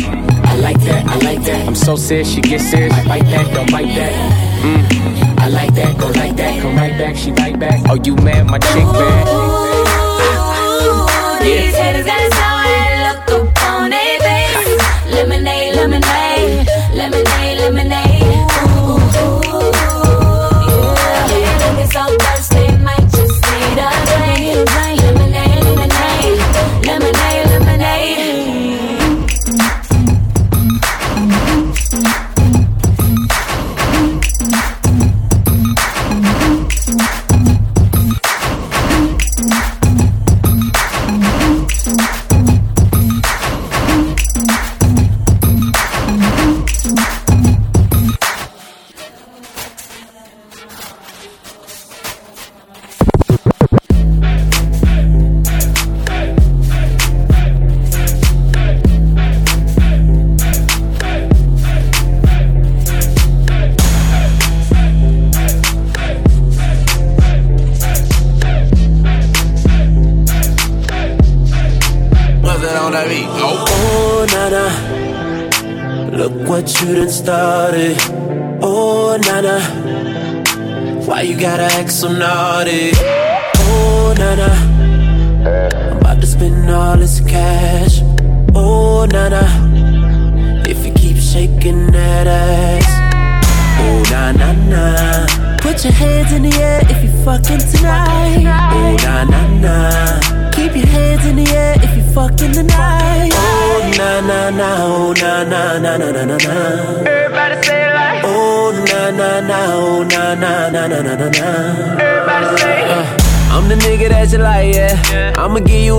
I 0.46 0.56
like 0.58 0.80
that, 0.82 1.06
I 1.08 1.18
like 1.20 1.42
that. 1.46 1.66
I'm 1.68 1.76
so 1.76 1.96
serious, 1.96 2.30
she 2.32 2.42
get 2.42 2.60
serious. 2.62 2.94
I 2.94 3.04
bite 3.08 3.24
that, 3.26 3.52
don't 3.54 3.72
bite 3.72 3.88
that. 3.96 4.14
Mm. 4.62 5.40
I 5.40 5.48
like 5.48 5.74
that, 5.74 5.98
go 5.98 6.08
like 6.08 6.36
that, 6.36 6.62
come 6.62 6.76
right 6.76 6.98
back, 6.98 7.16
she 7.16 7.32
right 7.32 7.58
back. 7.58 7.82
Oh, 7.90 7.96
you 7.96 8.16
mad, 8.18 8.46
my 8.48 8.60
chick 8.60 8.84
bad. 8.84 9.28
Ooh, 9.28 11.44
these 11.44 11.74
haters 11.76 12.06
got 12.06 12.20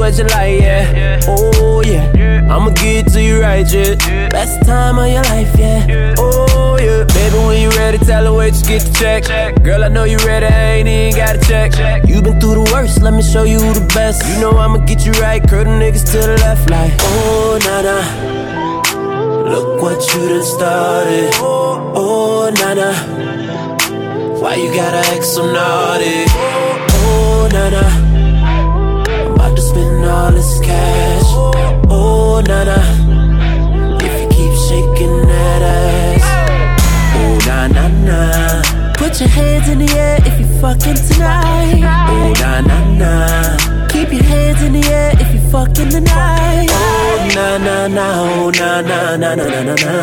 what 0.05 0.19
you 0.19 0.25
like, 0.25 0.61
yeah. 0.61 1.21
Oh, 1.27 1.83
yeah. 1.83 2.47
I'ma 2.53 2.71
give 2.71 3.07
it 3.07 3.13
to 3.13 3.23
you 3.23 3.41
right, 3.41 3.67
yeah. 3.73 4.29
Best 4.29 4.67
time 4.67 4.99
of 4.99 5.09
your 5.09 5.23
life, 5.23 5.59
yeah. 5.59 6.15
Oh, 6.19 6.77
yeah. 6.79 7.05
Baby, 7.05 7.39
when 7.47 7.63
you 7.63 7.71
ready, 7.71 7.97
tell 7.97 8.25
her 8.27 8.33
wait, 8.35 8.55
you 8.55 8.65
get 8.65 8.83
the 8.83 8.93
check. 8.93 9.63
Girl, 9.63 9.83
I 9.83 9.89
know 9.89 10.05
you 10.05 10.19
ready, 10.19 10.45
I 10.45 10.73
ain't 10.77 10.89
even 10.89 11.17
got 11.17 11.41
to 11.41 11.49
check. 11.49 12.07
You 12.07 12.21
been 12.21 12.39
through 12.39 12.57
the 12.65 12.71
worst, 12.71 13.01
let 13.01 13.15
me 13.15 13.23
show 13.23 13.45
you 13.45 13.59
the 13.59 13.87
best. 13.95 14.23
You 14.29 14.41
know 14.43 14.51
I'ma 14.59 14.85
get 14.85 15.07
you 15.07 15.13
right, 15.13 15.41
curl 15.49 15.65
the 15.65 15.71
niggas 15.71 16.05
to 16.13 16.19
the 16.19 16.37
left, 16.37 16.69
like, 16.69 16.93
oh, 17.01 17.59
nah, 17.65 17.81
nah. 17.89 19.51
Look 19.51 19.81
what 19.81 20.01
you 20.13 20.29
done 20.29 20.45
started. 20.45 21.31
Oh, 21.37 21.93
oh 21.97 22.51
nah, 22.61 22.75
nah. 22.75 24.39
Why 24.39 24.57
you 24.57 24.69
gotta 24.75 24.99
act 25.15 25.25
so 25.25 25.51
naughty? 25.51 26.25
Oh, 26.29 27.49
na 27.51 27.71
na. 27.71 27.85
I'm 27.85 27.85
about 27.85 27.85
to 27.85 27.95
spend 27.95 28.04
all 30.15 30.31
this 30.31 30.61
cash. 30.61 31.29
Oh, 31.91 32.41
na 32.49 32.59
na. 32.69 32.79
If 34.07 34.15
you 34.21 34.29
keep 34.37 34.53
shaking 34.67 35.17
that 35.31 35.63
ass. 35.75 36.27
Oh, 37.19 37.35
na 37.49 37.59
na 37.77 37.85
na. 38.09 38.19
Put 39.01 39.21
your 39.21 39.29
hands 39.29 39.69
in 39.69 39.79
the 39.85 39.91
air 40.05 40.19
if 40.29 40.35
you 40.41 40.49
fucking 40.61 40.99
tonight. 41.09 41.83
Oh, 42.15 42.33
na 42.43 42.53
na 42.69 42.79
na. 43.01 43.13
Keep 43.93 44.13
your 44.13 44.27
hands 44.33 44.63
in 44.63 44.73
the 44.79 44.85
air 44.99 45.11
if 45.23 45.31
you 45.35 45.43
fucking 45.51 45.91
tonight. 45.97 46.69
Oh, 46.71 47.29
na 47.37 47.49
na 47.67 47.77
na. 47.97 48.07
Oh, 48.23 48.51
na 48.61 48.71
na 48.91 49.17
na 49.23 49.35
na 49.35 49.45
na 49.53 49.61
na 49.69 49.75
na. 49.85 49.95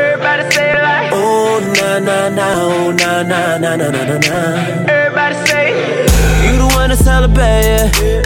Everybody 0.00 0.44
say 0.54 0.68
it 0.76 0.82
like. 0.88 1.10
Oh, 1.12 1.60
na 1.78 1.90
na 2.08 2.18
na. 2.38 2.46
Oh, 2.68 2.92
na 3.00 3.10
na 3.30 3.40
na 3.62 3.76
na 3.80 3.86
na 3.94 4.02
na 4.10 4.16
na. 4.28 4.38
Everybody 4.92 5.36
say. 5.48 5.66
You 6.44 6.52
the 6.60 6.68
one 6.76 6.90
to 6.90 6.96
celebrate. 6.96 7.53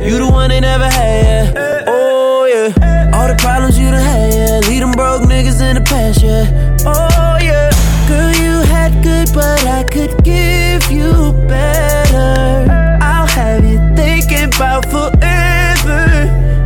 You 0.08 0.16
the 0.16 0.26
one 0.26 0.48
they 0.48 0.60
never 0.60 0.88
had, 0.88 1.54
yeah. 1.54 1.84
Oh, 1.86 2.46
yeah. 2.46 3.10
All 3.12 3.28
the 3.28 3.36
problems 3.36 3.78
you 3.78 3.90
done 3.90 4.00
had, 4.00 4.32
yeah. 4.32 4.58
Lead 4.66 4.80
them 4.80 4.92
broke 4.92 5.20
niggas 5.28 5.60
in 5.60 5.74
the 5.76 5.82
past, 5.82 6.22
yeah. 6.22 6.48
Oh, 6.88 7.36
yeah. 7.44 7.68
Girl, 8.08 8.32
you 8.40 8.64
had 8.72 9.02
good, 9.02 9.28
but 9.34 9.60
I 9.66 9.84
could 9.84 10.24
give 10.24 10.90
you 10.90 11.34
better. 11.46 12.72
I'll 13.04 13.26
have 13.26 13.62
you 13.68 13.76
thinking 13.94 14.44
about 14.44 14.86
forever. 14.88 16.00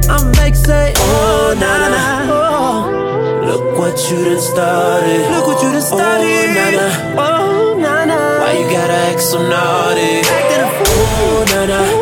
I'm 0.06 0.30
make 0.38 0.54
say, 0.54 0.92
oh, 0.98 1.58
na 1.58 1.70
na 1.82 1.88
na. 1.96 2.04
Oh. 2.30 3.42
Look 3.44 3.76
what 3.76 3.98
you 4.08 4.22
done 4.24 4.40
started. 4.40 5.18
Look 5.34 5.48
what 5.48 5.60
you 5.64 5.72
done 5.74 5.82
oh, 5.82 5.98
started. 5.98 6.30
Oh, 6.30 6.54
na 6.54 6.70
na. 6.78 6.86
Oh, 7.18 7.74
na 7.76 8.04
na. 8.04 8.38
Why 8.38 8.52
you 8.52 8.70
gotta 8.70 9.10
act 9.10 9.20
so 9.20 9.42
naughty? 9.42 10.22
Acting 10.30 10.62
a 10.62 10.70
fool. 10.78 10.94
Oh, 11.26 11.44
na 11.50 11.66
na. 11.66 12.01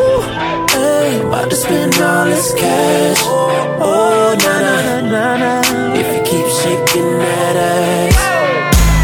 About 1.40 1.48
to 1.52 1.56
spend 1.56 1.94
all 2.02 2.26
this 2.26 2.52
cash. 2.52 3.16
Oh, 3.24 4.36
na 4.44 4.60
na. 4.60 5.00
na 5.00 5.36
na. 5.38 5.94
If 5.96 6.06
you 6.14 6.22
keep 6.22 6.46
shaking 6.60 7.16
that 7.16 7.56
ass. 7.56 8.16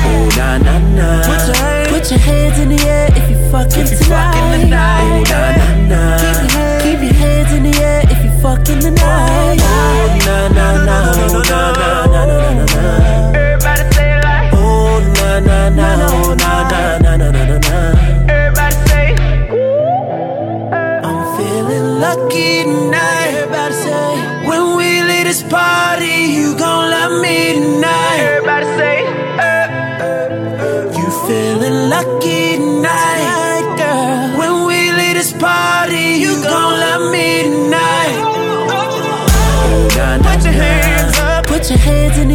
Oh, 0.05 0.29
na 0.37 0.59
na 0.59 0.77
na. 0.99 1.09
Put 1.25 1.41
your, 1.49 1.87
put 1.89 2.11
your 2.11 2.21
hands 2.21 2.59
in 2.59 2.69
the 2.69 2.81
air 2.85 3.09
if 3.17 3.31
you 3.31 3.39
fucking 3.51 3.89
if 3.89 4.05
tonight. 4.05 4.35
Fucking 4.35 4.61
tonight. 4.69 5.01
Oh, 5.09 5.33
na 5.33 5.41
na 5.57 5.69
na. 5.89 6.03
Keep 6.21 6.37
your, 6.37 6.53
hand, 6.53 6.83
keep 6.85 7.01
your 7.09 7.15
hands 7.15 7.53
in 7.55 7.63
the 7.63 7.75
air 7.79 8.03
if 8.05 8.23
you 8.23 8.33
fucking 8.43 8.81
tonight. 8.81 9.57
Oh, 9.63 10.19
na 10.27 10.49
na 10.49 10.85
na. 10.85 10.97
Oh, 11.17 11.41
na 11.41 11.41
na 11.41 11.49
na 11.49 11.73
na 11.73 11.76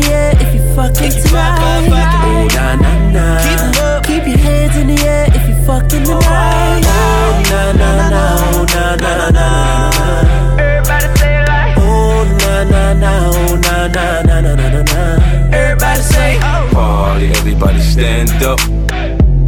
the 0.02 0.12
air 0.12 0.32
if 0.40 0.54
you 0.54 0.62
fucking 0.76 1.12
tonight. 1.12 1.88
Oh, 2.24 2.48
nah, 2.56 2.76
nah, 2.76 3.12
nah. 3.12 3.40
Keep 3.42 3.60
'em 3.60 3.86
up. 3.86 4.04
Keep 4.06 4.28
your 4.28 4.38
hands 4.38 4.76
in 4.78 4.88
the 4.88 5.00
air 5.08 5.26
if 5.28 5.44
you 5.50 5.56
fucking 5.66 6.04
tonight. 6.04 6.82
Oh, 6.86 7.44
nah, 7.50 7.72
nah, 7.72 8.10
nah, 8.10 8.42
oh, 8.42 8.66
nah, 8.74 8.96
nah, 8.96 9.30
nah. 9.38 10.60
Everybody 10.60 11.08
say 11.18 11.34
it 11.42 11.48
like. 11.48 11.78
Oh, 11.78 12.24
nah, 12.42 12.64
nah, 12.64 12.94
nah, 12.94 13.32
oh, 13.34 13.56
nah, 13.56 13.88
nah, 13.88 14.22
nah, 14.22 14.42
nah, 14.42 14.56
nah, 14.56 14.84
nah. 14.92 15.56
Everybody 15.56 16.02
say, 16.02 16.40
oh. 16.42 16.70
Party, 16.74 17.28
everybody 17.40 17.82
stand 17.82 18.44
up. 18.44 18.60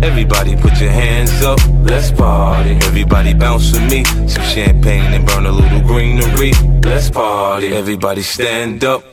Everybody 0.03 0.55
put 0.57 0.79
your 0.81 0.91
hands 0.91 1.41
up, 1.43 1.59
let's 1.83 2.11
party. 2.11 2.71
Everybody 2.89 3.33
bounce 3.33 3.71
with 3.71 3.89
me. 3.89 4.03
Some 4.27 4.43
champagne 4.43 5.13
and 5.13 5.25
burn 5.25 5.45
a 5.45 5.51
little 5.51 5.79
greenery. 5.79 6.51
Let's 6.83 7.09
party. 7.09 7.67
Everybody 7.73 8.21
stand 8.21 8.83
up. 8.83 9.12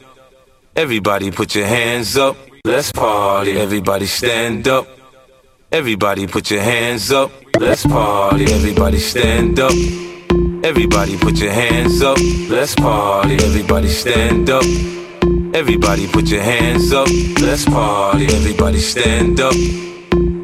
Everybody 0.76 1.30
put 1.30 1.54
your 1.54 1.66
hands 1.66 2.16
up, 2.16 2.36
let's 2.64 2.92
party. 2.92 3.52
Everybody 3.52 4.06
stand 4.06 4.68
up. 4.68 4.86
Everybody 5.72 6.26
put 6.26 6.50
your 6.50 6.62
hands 6.62 7.10
up, 7.10 7.30
let's 7.58 7.84
party. 7.84 8.44
Everybody 8.44 8.98
stand 8.98 9.58
up. 9.58 9.72
Everybody 10.62 11.16
put 11.18 11.38
your 11.38 11.52
hands 11.52 12.02
up, 12.02 12.18
let's 12.48 12.74
party. 12.74 13.34
Everybody 13.34 13.88
stand 13.88 14.48
up. 14.48 14.64
Everybody 15.54 16.06
put 16.06 16.28
your 16.28 16.42
hands 16.42 16.92
up, 16.92 17.08
let's 17.40 17.64
party. 17.64 18.26
Everybody 18.26 18.78
stand 18.78 19.40
up. 19.40 19.54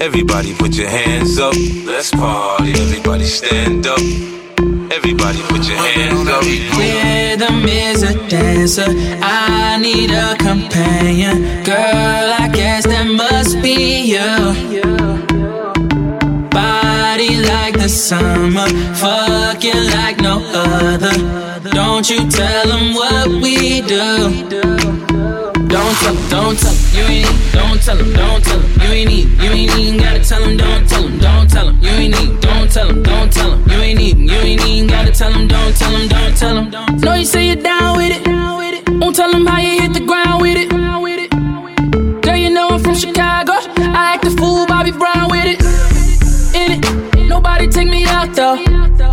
Everybody 0.01 0.55
put 0.55 0.75
your 0.75 0.89
hands 0.89 1.39
up, 1.39 1.55
let's 1.87 2.11
party. 2.11 2.73
Everybody 2.73 3.25
stand 3.25 3.87
up. 3.87 4.01
Everybody 4.97 5.39
put 5.43 5.69
your 5.69 5.77
hands 5.77 6.27
up. 6.27 6.43
Rhythm 6.43 7.69
is 7.69 8.03
a 8.03 8.15
dancer. 8.29 8.87
I 9.23 9.77
need 9.79 10.11
a 10.11 10.35
companion. 10.37 11.63
Girl, 11.65 11.77
I 12.41 12.49
guess 12.51 12.87
that 12.87 13.07
must 13.07 13.61
be 13.61 14.15
you. 14.15 14.33
Body 16.49 17.37
like 17.43 17.75
the 17.75 17.91
summer. 17.91 18.69
Fucking 18.97 19.85
like 19.99 20.19
no 20.21 20.41
other. 20.55 21.13
Don't 21.73 22.09
you 22.09 22.29
tell 22.31 22.67
them 22.67 22.95
what 22.95 23.29
we 23.29 23.83
do. 23.83 25.46
Don't 25.77 25.95
tell 25.99 26.15
them, 26.15 26.29
don't 26.31 26.59
tell 26.59 26.73
them, 26.73 26.97
you 26.97 27.03
ain't 27.05 27.29
need, 27.29 27.53
don't 27.53 27.83
tell 27.83 27.97
them, 27.97 28.13
don't 28.15 28.43
tell 28.43 28.59
them, 28.59 28.81
you 28.81 28.89
ain't 28.97 29.11
need, 29.11 29.29
you 29.43 29.51
ain't 29.51 29.79
even 29.79 30.01
gotta 30.01 30.25
tell 30.25 30.41
them, 30.41 30.57
don't 30.57 30.89
tell 30.89 31.03
them, 31.03 31.19
don't 31.19 31.51
tell 31.51 31.67
them, 31.67 31.83
you 31.83 31.91
ain't 31.91 32.15
need, 32.19 32.41
don't 32.41 32.73
tell 32.73 32.87
them, 32.89 33.03
don't 33.03 33.31
tell 33.31 33.51
them, 33.51 33.69
you 33.69 33.77
ain't 33.77 33.99
need, 33.99 34.17
you 34.17 34.39
ain't 34.39 34.65
even 34.65 34.89
gotta 34.89 35.13
tell 35.13 35.31
them, 35.31 35.47
don't 35.47 35.77
tell 35.77 35.93
them, 35.93 36.09
don't 36.09 36.37
tell 36.39 36.55
them, 36.55 36.71
don't 36.71 37.01
Know 37.03 37.13
you 37.13 37.27
say 37.27 37.49
you're 37.49 37.63
down 37.63 37.99
with 37.99 38.11
it, 38.11 38.89
won't 38.89 39.17
tell 39.17 39.31
them 39.31 39.45
how 39.47 39.61
you 39.61 39.83
hit 39.83 39.93
the 39.93 40.01
ground 40.01 40.41
with 40.41 40.57
it. 40.57 40.71
Girl, 42.23 42.37
you 42.37 42.49
know 42.49 42.71
I'm 42.71 42.81
from 42.81 42.95
Chicago, 42.95 43.53
I 43.53 44.15
act 44.15 44.25
a 44.25 44.31
fool, 44.31 44.67
Bobby 44.67 44.93
Brown 44.93 45.29
with 45.31 45.45
it. 45.45 45.61
In 46.57 46.73
it, 46.73 47.29
nobody 47.29 47.69
take 47.69 47.89
me 47.89 48.07
out 48.07 48.35
though. 48.35 48.55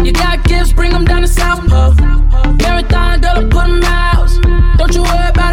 You 0.02 0.14
got 0.14 0.46
gifts, 0.46 0.72
bring 0.72 0.92
them 0.92 1.04
down 1.04 1.24
to 1.24 1.28
South 1.28 1.60
Pole. 1.68 1.94
Marathon, 2.56 3.20
girl, 3.20 3.50
put 3.50 3.66
'em 3.66 3.84
out. 3.84 4.30
Don't 4.78 4.96
you 4.96 5.04
worry 5.04 5.30
about 5.30 5.53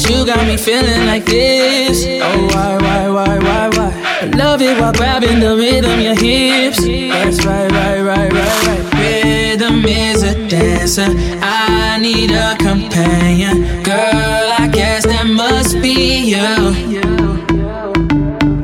It's 0.00 0.08
you 0.08 0.24
got 0.24 0.46
me 0.46 0.56
feeling 0.56 1.06
like 1.06 1.24
this. 1.24 2.06
Oh, 2.06 2.46
why, 2.54 2.76
why, 2.76 3.08
why, 3.08 3.38
why, 3.38 3.68
why? 3.68 4.20
I 4.22 4.26
love 4.26 4.62
it 4.62 4.80
while 4.80 4.92
grabbing 4.92 5.40
the 5.40 5.56
rhythm, 5.56 5.98
your 5.98 6.14
hips. 6.14 6.78
That's 6.78 7.44
right, 7.44 7.68
right, 7.68 8.00
right, 8.00 8.32
right, 8.32 8.66
right. 8.68 8.94
Rhythm 8.94 9.84
is 9.86 10.22
a 10.22 10.34
dancer. 10.46 11.08
I 11.42 11.98
need 11.98 12.30
a 12.30 12.56
companion. 12.58 13.82
Girl, 13.82 14.46
I 14.62 14.70
guess 14.72 15.04
that 15.04 15.26
must 15.26 15.82
be 15.82 16.30
you. 16.30 16.46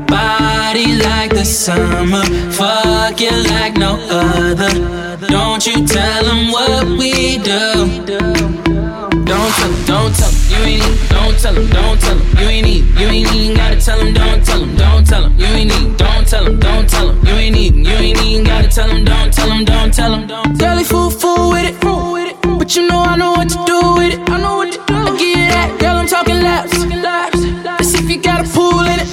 Body 0.07 0.95
like 1.03 1.31
the 1.33 1.43
summer, 1.43 2.23
fucking 2.53 3.43
like 3.51 3.75
no 3.75 3.99
other. 4.09 4.71
Don't 5.27 5.67
you 5.67 5.85
tell 5.85 6.23
them 6.23 6.53
what 6.53 6.87
we 6.97 7.39
do. 7.39 8.74
Don't 9.55 9.63
tell 9.63 9.71
them, 9.71 9.85
don't 9.85 10.15
tell 10.15 10.29
them, 10.29 10.41
you 10.49 10.57
ain't 10.65 10.83
need, 10.83 11.09
don't 11.09 11.39
tell 11.39 11.53
them, 11.53 11.69
don't 11.69 12.01
tell 12.01 12.15
them, 12.17 12.37
you 12.37 12.47
ain't 12.49 12.65
need, 12.65 12.99
you 12.99 13.07
ain't 13.07 13.33
even 13.33 13.55
gotta 13.55 13.79
tell 13.79 13.97
them, 13.97 14.13
don't 14.13 14.45
tell 14.45 14.59
them, 14.59 14.75
don't 14.75 15.07
tell 15.07 15.21
them, 15.23 15.39
you 15.39 15.45
ain't 15.45 15.69
need, 15.69 15.97
don't 15.97 16.27
tell 16.27 16.43
them, 16.43 16.59
don't 16.59 16.89
tell 16.89 17.07
them, 17.07 17.25
you 17.25 17.33
ain't 17.33 17.55
need, 17.55 17.75
you 17.75 17.93
ain't 17.93 18.21
even 18.21 18.43
gotta 18.45 18.67
tell 18.67 18.87
them, 18.87 19.05
don't 19.05 19.33
tell 19.33 19.47
them, 19.47 19.65
don't 19.65 19.93
tell 19.93 20.11
them, 20.11 20.27
don't 20.27 20.59
Girl, 20.59 20.77
he 20.77 20.83
fool, 20.83 21.09
fool 21.09 21.49
with 21.51 21.65
it, 21.65 21.75
fool 21.81 22.11
with 22.13 22.31
it, 22.31 22.41
but 22.41 22.75
you 22.75 22.87
know 22.87 22.99
I 22.99 23.15
know 23.15 23.31
what 23.31 23.49
to 23.49 23.63
do 23.65 23.79
with 23.95 24.13
it, 24.13 24.29
I 24.29 24.41
know 24.41 24.57
what 24.57 24.73
to 24.73 24.77
do. 24.85 24.93
I 24.93 25.17
give 25.17 25.39
you 25.39 25.47
that, 25.47 25.79
girl, 25.79 25.97
I'm 25.97 26.07
talking 26.07 26.41
laps, 26.41 26.77
let's 26.83 27.93
if 27.93 28.09
you 28.09 28.21
got 28.21 28.45
a 28.45 28.49
pool 28.49 28.81
in 28.81 28.99
it. 28.99 29.07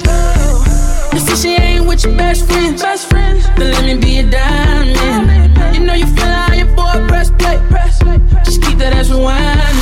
Let's 1.13 1.25
see 1.25 1.55
she 1.55 1.61
ain't 1.61 1.87
with 1.87 2.03
your 2.03 2.17
best 2.17 2.45
friends, 2.47 2.81
best 2.81 3.09
friends, 3.09 3.47
then 3.57 3.71
let 3.71 3.85
me 3.85 3.95
be 3.97 4.19
a 4.19 4.29
diamond. 4.29 5.75
You 5.75 5.85
know 5.85 5.93
you 5.93 6.07
feel 6.07 6.25
how 6.25 6.53
your 6.53 6.67
boy 6.67 7.07
press 7.07 7.31
play, 7.31 7.57
press 7.69 7.99
play. 7.99 8.19
Just 8.43 8.61
keep 8.61 8.77
that 8.79 8.93
ass 8.93 9.09
rewinding. 9.09 9.72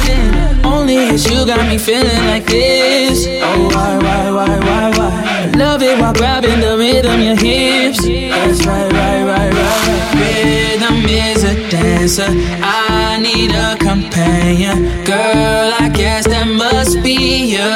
Only 0.91 1.15
you 1.15 1.45
got 1.45 1.69
me 1.69 1.77
feeling 1.77 2.25
like 2.27 2.45
this. 2.45 3.25
Oh, 3.25 3.69
why, 3.73 3.97
why, 3.97 4.29
why, 4.29 4.59
why, 4.59 4.91
why? 4.97 5.51
Love 5.55 5.81
it 5.81 5.97
while 5.97 6.13
grabbing 6.13 6.59
the 6.59 6.77
rhythm, 6.77 7.21
your 7.21 7.37
hips. 7.37 8.03
That's 8.03 8.65
right, 8.65 8.91
right, 8.91 9.23
right, 9.23 9.53
right. 9.53 10.13
Rhythm 10.19 11.05
is 11.05 11.45
a 11.45 11.69
dancer. 11.69 12.27
I 12.27 13.19
need 13.21 13.51
a 13.51 13.77
companion. 13.77 15.05
Girl, 15.05 15.71
I 15.79 15.89
guess 15.93 16.27
that 16.27 16.47
must 16.47 17.01
be 17.01 17.55
you. 17.55 17.71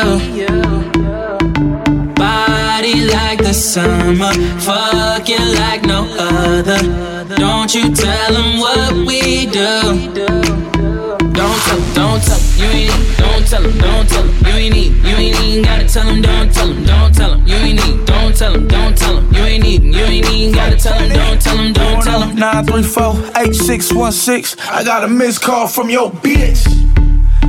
Body 2.16 3.06
like 3.06 3.40
the 3.40 3.54
summer, 3.54 4.34
fucking 4.60 5.56
like 5.56 5.84
no 5.84 6.06
other. 6.20 6.82
Don't 7.38 7.74
you 7.74 7.96
tell 7.96 8.34
them 8.34 8.60
what 8.60 8.94
we 9.08 9.46
do. 9.46 10.75
Tell 12.26 12.40
him, 12.40 12.46
you 12.58 12.66
ain't 12.66 12.90
need, 12.90 13.18
don't 13.18 13.46
tell 13.48 13.62
them, 13.62 13.78
don't 13.78 14.10
tell 14.10 14.24
them, 14.24 14.34
you 14.46 14.54
ain't 14.54 14.74
need, 14.74 14.92
you 15.06 15.16
ain't 15.16 15.40
even 15.42 15.64
gotta 15.64 15.88
tell 15.88 16.06
them, 16.06 16.22
don't 16.22 16.52
tell 16.52 16.68
him, 16.68 16.84
don't 16.84 17.14
tell 17.14 17.34
him, 17.34 17.46
you 17.48 17.56
ain't 17.56 17.80
need, 17.86 18.06
don't 18.06 18.36
tell 18.36 18.54
him, 18.56 18.68
don't 18.68 18.98
tell 18.98 19.18
him, 19.18 19.32
you 19.34 19.44
ain't 19.44 19.64
need, 19.64 19.84
you 19.84 20.04
ain't 20.04 20.28
even 20.32 20.52
gotta 20.56 20.76
tell 20.76 20.98
them, 20.98 21.10
don't 21.10 21.40
tell 21.40 21.58
them, 21.58 21.72
don't 21.74 22.02
tell 22.04 22.20
them. 22.22 22.36
934-8616. 22.36 24.58
I 24.72 24.84
got 24.84 25.04
a 25.04 25.08
missed 25.08 25.44
call 25.44 25.68
from 25.68 25.92
your 25.92 26.10
bitch. 26.10 26.66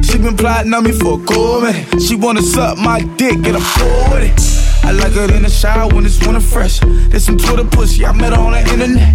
She 0.04 0.18
been 0.18 0.36
plotting 0.36 0.74
on 0.74 0.84
me 0.84 0.92
for 0.92 1.18
a 1.20 1.22
cool 1.24 1.62
minute. 1.62 2.02
She 2.02 2.14
wanna 2.14 2.42
suck 2.42 2.76
my 2.76 3.00
dick 3.16 3.46
and 3.46 3.56
I'm 3.56 3.62
cool 3.78 4.10
with 4.12 4.24
it. 4.30 4.38
I 4.84 4.90
like 4.92 5.12
her 5.12 5.32
in 5.34 5.42
the 5.42 5.48
shower 5.50 5.88
when 5.94 6.04
it's 6.04 6.18
winter 6.24 6.40
fresh. 6.40 6.80
There's 6.80 7.24
some 7.24 7.38
Twitter 7.38 7.64
pussy, 7.64 8.04
I 8.04 8.12
met 8.12 8.34
her 8.34 8.38
on 8.38 8.52
the 8.52 8.60
internet. 8.60 9.14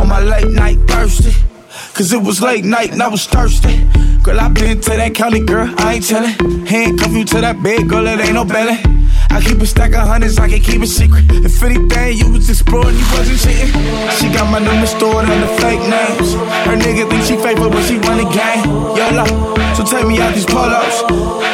On 0.00 0.06
my 0.08 0.20
late 0.20 0.48
night 0.50 0.78
thirsty. 0.86 1.34
Cause 1.94 2.12
it 2.12 2.20
was 2.20 2.42
late 2.42 2.64
night 2.64 2.90
and 2.90 3.00
I 3.00 3.06
was 3.06 3.24
thirsty. 3.24 3.84
Girl, 4.24 4.40
I 4.40 4.48
been 4.48 4.80
to 4.80 4.90
that 4.90 5.14
county, 5.14 5.38
girl, 5.38 5.72
I 5.78 5.94
ain't 5.94 6.04
tellin'. 6.04 6.66
Handcuff 6.66 7.12
you 7.12 7.24
to 7.24 7.40
that 7.40 7.62
bed, 7.62 7.88
girl, 7.88 8.04
it 8.08 8.18
ain't 8.18 8.34
no 8.34 8.44
belly. 8.44 9.03
I 9.34 9.40
keep 9.40 9.60
a 9.60 9.66
stack 9.66 9.92
of 9.94 10.06
hundreds, 10.06 10.38
I 10.38 10.48
can 10.48 10.60
keep 10.60 10.80
it 10.80 10.86
secret. 10.86 11.24
If 11.28 11.60
anything, 11.60 12.18
you 12.18 12.30
was 12.30 12.48
exploring, 12.48 12.94
you 12.94 13.06
wasn't 13.10 13.40
cheating. 13.42 13.74
She 14.14 14.30
got 14.30 14.46
my 14.46 14.60
number 14.60 14.86
stored 14.86 15.26
under 15.26 15.50
fake 15.58 15.82
names. 15.90 16.34
Her 16.62 16.78
nigga 16.78 17.10
think 17.10 17.24
she 17.26 17.36
faithful, 17.36 17.68
but 17.68 17.82
she 17.82 17.98
run 17.98 18.18
the 18.22 18.30
game. 18.30 18.62
YOLO, 18.94 19.26
so 19.74 19.82
take 19.82 20.06
me 20.06 20.20
out 20.22 20.34
these 20.34 20.46
polos. 20.46 21.02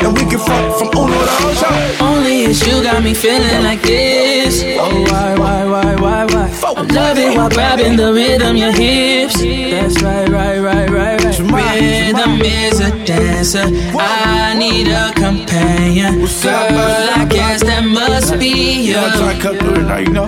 And 0.05 0.13
we 0.13 0.29
can 0.29 0.39
fuck 0.39 0.79
from 0.79 0.89
Uno 0.93 1.09
to 1.09 1.37
Ocho. 1.49 2.05
Only 2.05 2.45
it's 2.53 2.61
you 2.67 2.83
got 2.83 3.03
me 3.03 3.15
feeling 3.15 3.65
like 3.65 3.81
this. 3.81 4.63
Oh, 4.79 5.03
why, 5.09 5.35
why, 5.39 5.65
why, 5.65 5.95
why, 5.97 6.25
why? 6.27 6.51
I 6.77 6.83
love 6.83 7.19
it 7.19 7.37
while 7.37 7.49
grabbing 7.49 7.97
the 7.97 8.13
rhythm, 8.13 8.57
your 8.57 8.73
hips. 8.73 9.41
That's 9.41 10.03
right, 10.03 10.29
right, 10.29 10.59
right, 10.59 10.91
right, 10.91 11.23
right. 11.23 11.39
Rhythm 11.39 12.41
is 12.43 12.81
a 12.81 12.91
dancer. 13.07 13.65
I 13.99 14.55
need 14.59 14.89
a 14.89 15.13
companion. 15.15 16.21
Girl, 16.21 17.11
I 17.17 17.27
guess 17.29 17.63
that 17.71 17.85
must 17.87 18.39
be 18.39 18.49
you. 18.83 18.95
Yeah, 18.95 19.07
I 19.07 19.17
try 19.17 19.35
to 19.35 19.41
cut 19.41 19.55
through 19.59 19.81
it 19.81 19.87
now, 19.87 19.99
you 19.99 20.11
know. 20.11 20.27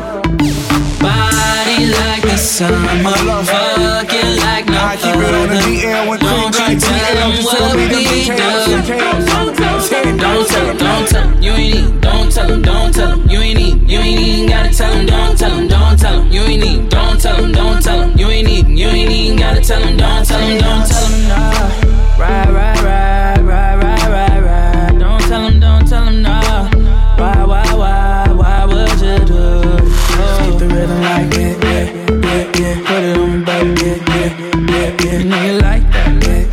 Body 1.03 1.90
like 1.99 2.22
the 2.22 2.36
summer, 2.38 2.95
fucking 3.43 4.32
like 4.47 4.66
no 4.70 4.78
I 4.78 4.95
keep 5.03 5.16
it 5.18 5.34
on 5.34 5.49
the 5.51 5.59
DL 5.66 6.09
when 6.09 6.20
Don't 6.20 6.55
cream 6.55 6.74
you 6.74 6.80
tell 6.80 7.14
them 7.18 7.43
what 7.43 7.59
tell 7.59 7.74
me 7.74 7.86
them 7.90 7.99
we 7.99 8.05
details, 8.22 8.66
do. 8.66 8.78
details. 8.82 9.26
Don't 9.26 9.57
tell 9.59 10.05
them, 10.05 10.18
don't 10.18 11.09
tell 11.09 11.24
them, 11.24 11.43
you 11.43 11.51
ain't 11.53 11.74
need, 11.74 12.01
don't 12.01 12.30
tell 12.32 12.47
them, 12.47 12.62
don't 12.62 12.95
tell 12.95 13.16
them, 13.16 13.28
you 13.28 13.38
ain't 13.40 13.59
need, 13.59 13.90
you 13.90 13.99
ain't 13.99 14.20
even 14.20 14.49
gotta 14.49 14.70
tell 14.70 14.93
them, 14.93 15.07
don't 15.07 15.36
tell 15.38 15.51
them, 15.57 15.68
don't 15.68 15.99
tell 15.99 16.20
them, 16.22 16.30
you 16.30 16.40
ain't 16.43 16.62
need, 16.62 16.88
don't 16.88 17.20
tell 17.20 17.36
them, 17.43 17.53
don't 17.53 17.82
tell 17.82 17.99
them, 17.99 18.16
you 18.18 18.28
ain't 18.28 18.47
need, 18.47 18.68
you 18.68 18.86
ain't 18.86 19.11
even 19.11 19.38
gotta 19.38 19.61
tell 19.61 19.80
them, 19.80 19.97
don't 19.97 20.24
tell 20.24 20.38
them, 20.38 20.59
don't 20.61 20.86
tell 20.88 21.09
them, 21.09 21.28
nah. 21.28 21.51
Right, 22.18 22.47
right, 22.47 22.53
right, 22.53 22.82
right, 22.84 23.21
nigga 35.20 35.60
like 35.60 35.82
that, 35.92 36.26
yeah. 36.26 36.51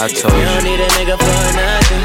I 0.00 0.08
told 0.08 0.32
You 0.32 0.44
don't 0.48 0.64
need 0.64 0.80
a 0.80 0.88
nigga 0.96 1.16
for 1.20 1.46
nothing. 1.60 2.02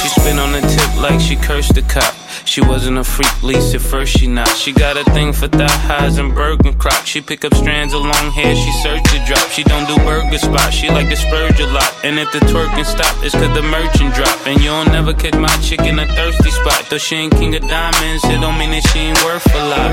She 0.00 0.08
spit 0.08 0.38
on 0.38 0.52
the 0.52 0.62
tip 0.64 0.96
like 0.96 1.20
she 1.20 1.36
cursed 1.36 1.74
the 1.74 1.82
cop. 1.82 2.14
She 2.46 2.62
wasn't 2.62 2.96
a 2.96 3.04
freak, 3.04 3.42
least 3.42 3.74
at 3.74 3.82
first 3.82 4.16
she 4.16 4.26
not. 4.26 4.48
She 4.48 4.72
got 4.72 4.96
a 4.96 5.04
thing 5.12 5.34
for 5.34 5.48
thigh 5.48 5.78
highs 5.88 6.16
and 6.16 6.34
Bergen 6.34 6.72
crop. 6.78 7.04
She 7.04 7.20
pick 7.20 7.44
up 7.44 7.54
strands 7.54 7.92
of 7.92 8.00
long 8.00 8.30
hair, 8.30 8.54
she 8.56 8.72
search 8.80 9.02
the 9.12 9.22
drop. 9.26 9.46
She 9.50 9.62
don't 9.62 9.86
do 9.86 9.96
burger 10.04 10.38
spots, 10.38 10.74
she 10.74 10.88
like 10.88 11.10
to 11.10 11.16
spurge 11.16 11.60
a 11.60 11.66
lot. 11.66 11.92
And 12.02 12.18
if 12.18 12.32
the 12.32 12.40
twerking 12.48 12.86
stop, 12.86 13.12
it's 13.22 13.34
cause 13.34 13.52
the 13.54 13.62
merchant 13.62 14.14
drop. 14.14 14.46
And 14.46 14.62
you'll 14.62 14.86
never 14.86 15.12
catch 15.12 15.34
my 15.34 15.54
chick 15.60 15.80
in 15.80 15.98
a 15.98 16.06
thirsty 16.16 16.50
spot. 16.50 16.86
Though 16.88 16.98
she 16.98 17.16
ain't 17.16 17.34
king 17.34 17.54
of 17.54 17.62
diamonds, 17.62 18.24
it 18.24 18.40
don't 18.40 18.56
mean 18.56 18.70
that 18.70 18.88
she 18.88 19.00
ain't 19.00 19.22
worth 19.24 19.44
a 19.54 19.64
lot. 19.68 19.90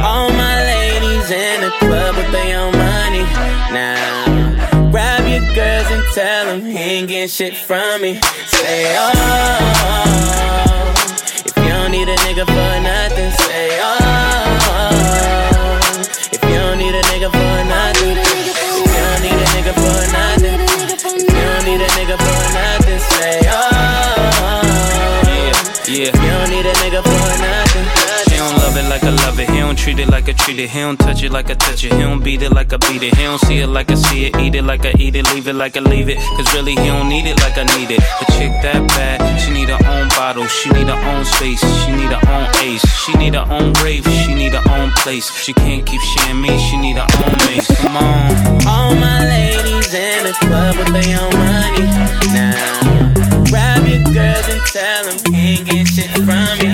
All 0.00 0.30
my 0.30 0.56
ladies 0.72 1.30
in 1.30 1.60
the 1.60 1.72
club 1.80 2.16
with 2.16 2.32
their 2.32 2.60
own 2.60 2.72
money. 2.72 3.24
Now, 3.76 4.33
tell 6.12 6.46
them 6.46 6.60
he 6.64 6.76
ain't 6.76 7.08
getting 7.08 7.28
shit 7.28 7.56
from 7.56 8.02
me. 8.02 8.20
Say, 8.46 8.94
oh. 8.98 9.10
If 11.46 11.56
you 11.56 11.68
don't 11.68 11.90
need 11.90 12.08
a 12.08 12.16
nigga 12.16 12.44
for 12.44 12.80
nothing, 12.82 13.30
say, 13.46 13.78
oh. 13.80 13.94
If 16.32 16.42
you 16.42 16.56
don't 16.58 16.78
need 16.78 16.94
a 16.94 17.02
nigga 17.02 17.30
for 17.30 17.64
nothing, 17.64 18.16
if 18.18 18.28
you 18.76 18.92
don't 18.92 19.22
need 19.22 19.38
a 19.40 19.46
nigga 19.54 19.72
for 19.74 20.06
nothing, 20.12 20.60
if 20.60 21.04
you 21.22 21.28
don't 21.28 21.64
need 21.64 21.80
a 21.80 21.88
nigga 21.96 22.16
for 22.18 22.42
nothing, 22.52 23.00
say, 23.14 23.40
oh. 23.48 23.62
Yeah. 25.86 26.08
If 26.08 26.16
you 26.22 26.30
don't 26.30 26.50
need 26.50 26.66
a 26.66 26.72
nigga 26.82 27.00
for 27.02 27.10
nothing, 27.40 28.13
don't 28.44 28.58
love 28.58 28.76
it 28.76 28.88
like 28.88 29.04
I 29.04 29.10
love 29.24 29.38
it. 29.40 29.48
He 29.50 29.58
don't 29.58 29.78
treat 29.78 29.98
it 29.98 30.08
like 30.08 30.28
I 30.28 30.32
treat 30.32 30.58
it. 30.58 30.70
He 30.70 30.80
don't 30.80 30.98
touch 30.98 31.22
it 31.22 31.32
like 31.32 31.50
I 31.50 31.54
touch 31.54 31.84
it. 31.84 31.92
He 31.92 32.00
don't 32.00 32.22
beat 32.22 32.42
it 32.42 32.52
like 32.52 32.72
I 32.72 32.76
beat 32.76 33.02
it. 33.02 33.14
He 33.16 33.22
don't 33.22 33.40
see 33.40 33.58
it 33.58 33.68
like 33.68 33.90
I 33.90 33.94
see 33.94 34.26
it. 34.26 34.36
Eat 34.36 34.54
it 34.54 34.64
like 34.64 34.84
I 34.84 34.92
eat 34.98 35.14
it. 35.16 35.24
Leave 35.32 35.48
it 35.48 35.54
like 35.54 35.76
I 35.76 35.80
leave 35.80 36.08
it. 36.08 36.18
Cause 36.36 36.52
really 36.54 36.72
he 36.72 36.86
don't 36.86 37.08
need 37.08 37.26
it 37.26 37.40
like 37.40 37.56
I 37.56 37.64
need 37.76 37.90
it. 37.90 38.00
A 38.00 38.24
chick 38.36 38.52
that 38.62 38.86
bad, 38.88 39.18
she 39.40 39.50
need 39.50 39.68
her 39.68 39.80
own 39.88 40.08
bottle. 40.10 40.46
She 40.46 40.70
need 40.70 40.88
her 40.88 41.00
own 41.10 41.24
space. 41.24 41.60
She 41.84 41.92
need 41.92 42.12
her 42.12 42.24
own 42.28 42.46
ace. 42.62 42.84
She 43.04 43.12
need 43.16 43.34
her 43.34 43.46
own 43.48 43.72
rave. 43.84 44.04
She 44.24 44.34
need 44.34 44.52
her 44.52 44.64
own 44.70 44.90
place. 45.02 45.30
She 45.44 45.52
can't 45.52 45.86
keep 45.86 46.00
sharing 46.00 46.40
me. 46.40 46.58
She 46.58 46.76
need 46.76 46.96
her 46.96 47.08
own 47.24 47.36
mace. 47.46 47.68
Come 47.80 47.96
on. 47.96 48.66
All 48.66 48.94
my 48.94 49.20
ladies 49.24 49.92
in 49.94 50.24
the 50.24 50.34
club 50.44 50.76
with 50.76 50.92
their 50.92 51.20
own 51.20 51.32
money. 51.32 51.86
Now, 52.34 53.12
grab 53.48 53.86
your 53.86 54.02
girls 54.12 54.46
and 54.52 54.62
tell 54.68 55.04
them 55.06 55.16
he 55.32 55.54
ain't 55.54 55.64
getting 55.64 55.86
shit 55.86 56.10
from 56.10 56.44
me. 56.58 56.73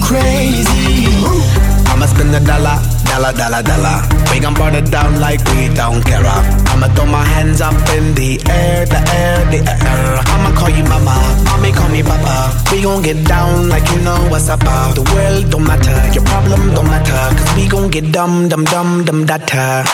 crazy. 0.00 1.06
I'ma 1.90 2.06
spend 2.06 2.34
a 2.34 2.40
dollar, 2.40 2.78
dollar, 3.06 3.32
dollar, 3.32 3.62
dollar. 3.62 4.02
We 4.30 4.40
gon' 4.40 4.54
burn 4.54 4.74
it 4.74 4.90
down 4.90 5.20
like 5.20 5.38
we 5.54 5.68
don't 5.74 6.02
care. 6.04 6.26
I'ma 6.26 6.88
throw 6.94 7.06
my 7.06 7.24
hands 7.24 7.60
up 7.60 7.74
in 7.94 8.14
the 8.14 8.40
air, 8.50 8.86
the 8.86 9.00
air, 9.14 9.38
the 9.50 9.60
air. 9.62 10.18
I'ma 10.34 10.50
call 10.58 10.70
you 10.70 10.84
mama, 10.84 11.14
mommy 11.44 11.70
call 11.72 11.88
me 11.90 12.02
papa. 12.02 12.50
We 12.72 12.82
gon' 12.82 13.02
get 13.02 13.24
down 13.26 13.68
like 13.68 13.88
you 13.90 14.00
know 14.02 14.18
what's 14.30 14.48
up. 14.48 14.60
The 14.60 15.04
world 15.14 15.50
don't 15.50 15.64
matter, 15.64 15.96
your 16.12 16.24
problem 16.24 16.74
don't 16.74 16.86
matter. 16.86 17.36
Cause 17.36 17.56
we 17.56 17.68
gon' 17.68 17.90
get 17.90 18.10
dumb, 18.10 18.48
dumb, 18.48 18.64
dumb, 18.64 19.04
dumb, 19.04 19.26
data. 19.26 19.84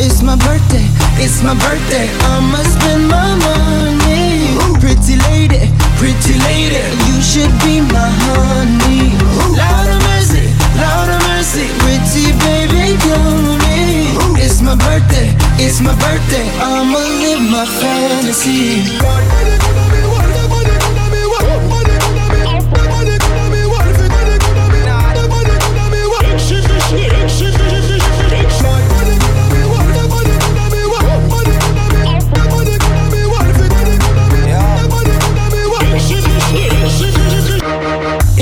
It's 0.00 0.22
my 0.22 0.36
birthday, 0.36 0.86
it's 1.22 1.42
my 1.42 1.52
birthday, 1.54 2.08
I'ma 2.32 2.62
spend 2.62 3.08
my 3.08 3.34
money. 3.36 3.97
Pretty 4.80 5.16
lady, 5.28 5.60
pretty 5.98 6.34
lady, 6.48 6.82
you 7.08 7.20
should 7.20 7.50
be 7.64 7.80
my 7.80 8.08
honey. 8.24 9.10
Lord 9.58 9.88
of 9.94 10.00
mercy, 10.08 10.46
Lord 10.78 11.08
of 11.14 11.20
mercy, 11.28 11.66
pretty 11.82 12.26
baby, 12.46 12.96
with 13.04 13.58
me. 13.66 14.14
It's 14.40 14.60
my 14.62 14.76
birthday, 14.76 15.34
it's 15.58 15.80
my 15.80 15.94
birthday, 15.98 16.46
I'ma 16.60 16.98
live 16.98 17.42
my 17.50 17.66
fantasy. 17.66 18.84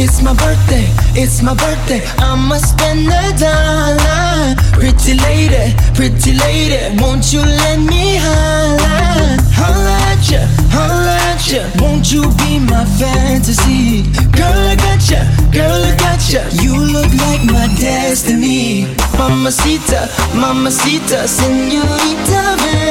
It's 0.09 0.22
my 0.22 0.34
birthday, 0.34 0.86
it's 1.20 1.42
my 1.42 1.52
birthday. 1.52 2.00
I'ma 2.18 2.59
spend 2.59 3.09
a 3.09 3.26
dollar. 3.42 4.54
Pretty 4.78 5.14
lady, 5.18 5.74
pretty 5.94 6.32
lady, 6.38 6.78
won't 7.02 7.32
you 7.32 7.40
let 7.40 7.80
me 7.80 8.14
holla? 8.14 9.34
Holla 9.59 9.96
at 10.12 10.30
ya, 10.30 10.46
holla 10.70 11.16
at 11.34 11.42
ya. 11.50 11.62
Won't 11.82 12.12
you 12.12 12.22
be 12.38 12.61
my 12.61 12.84
fantasy? 12.84 14.07
Girl, 14.30 14.62
I 14.70 14.76
got 14.76 15.02
ya, 15.11 15.26
girl, 15.50 15.82
I 15.82 15.96
got 15.98 16.22
ya. 16.30 16.42
You 16.62 16.78
look 16.78 17.11
like 17.26 17.42
my 17.50 17.66
destiny. 17.74 18.86
Mamacita, 19.18 20.07
mamacita, 20.36 21.26
señorita, 21.26 22.54
ven. 22.62 22.86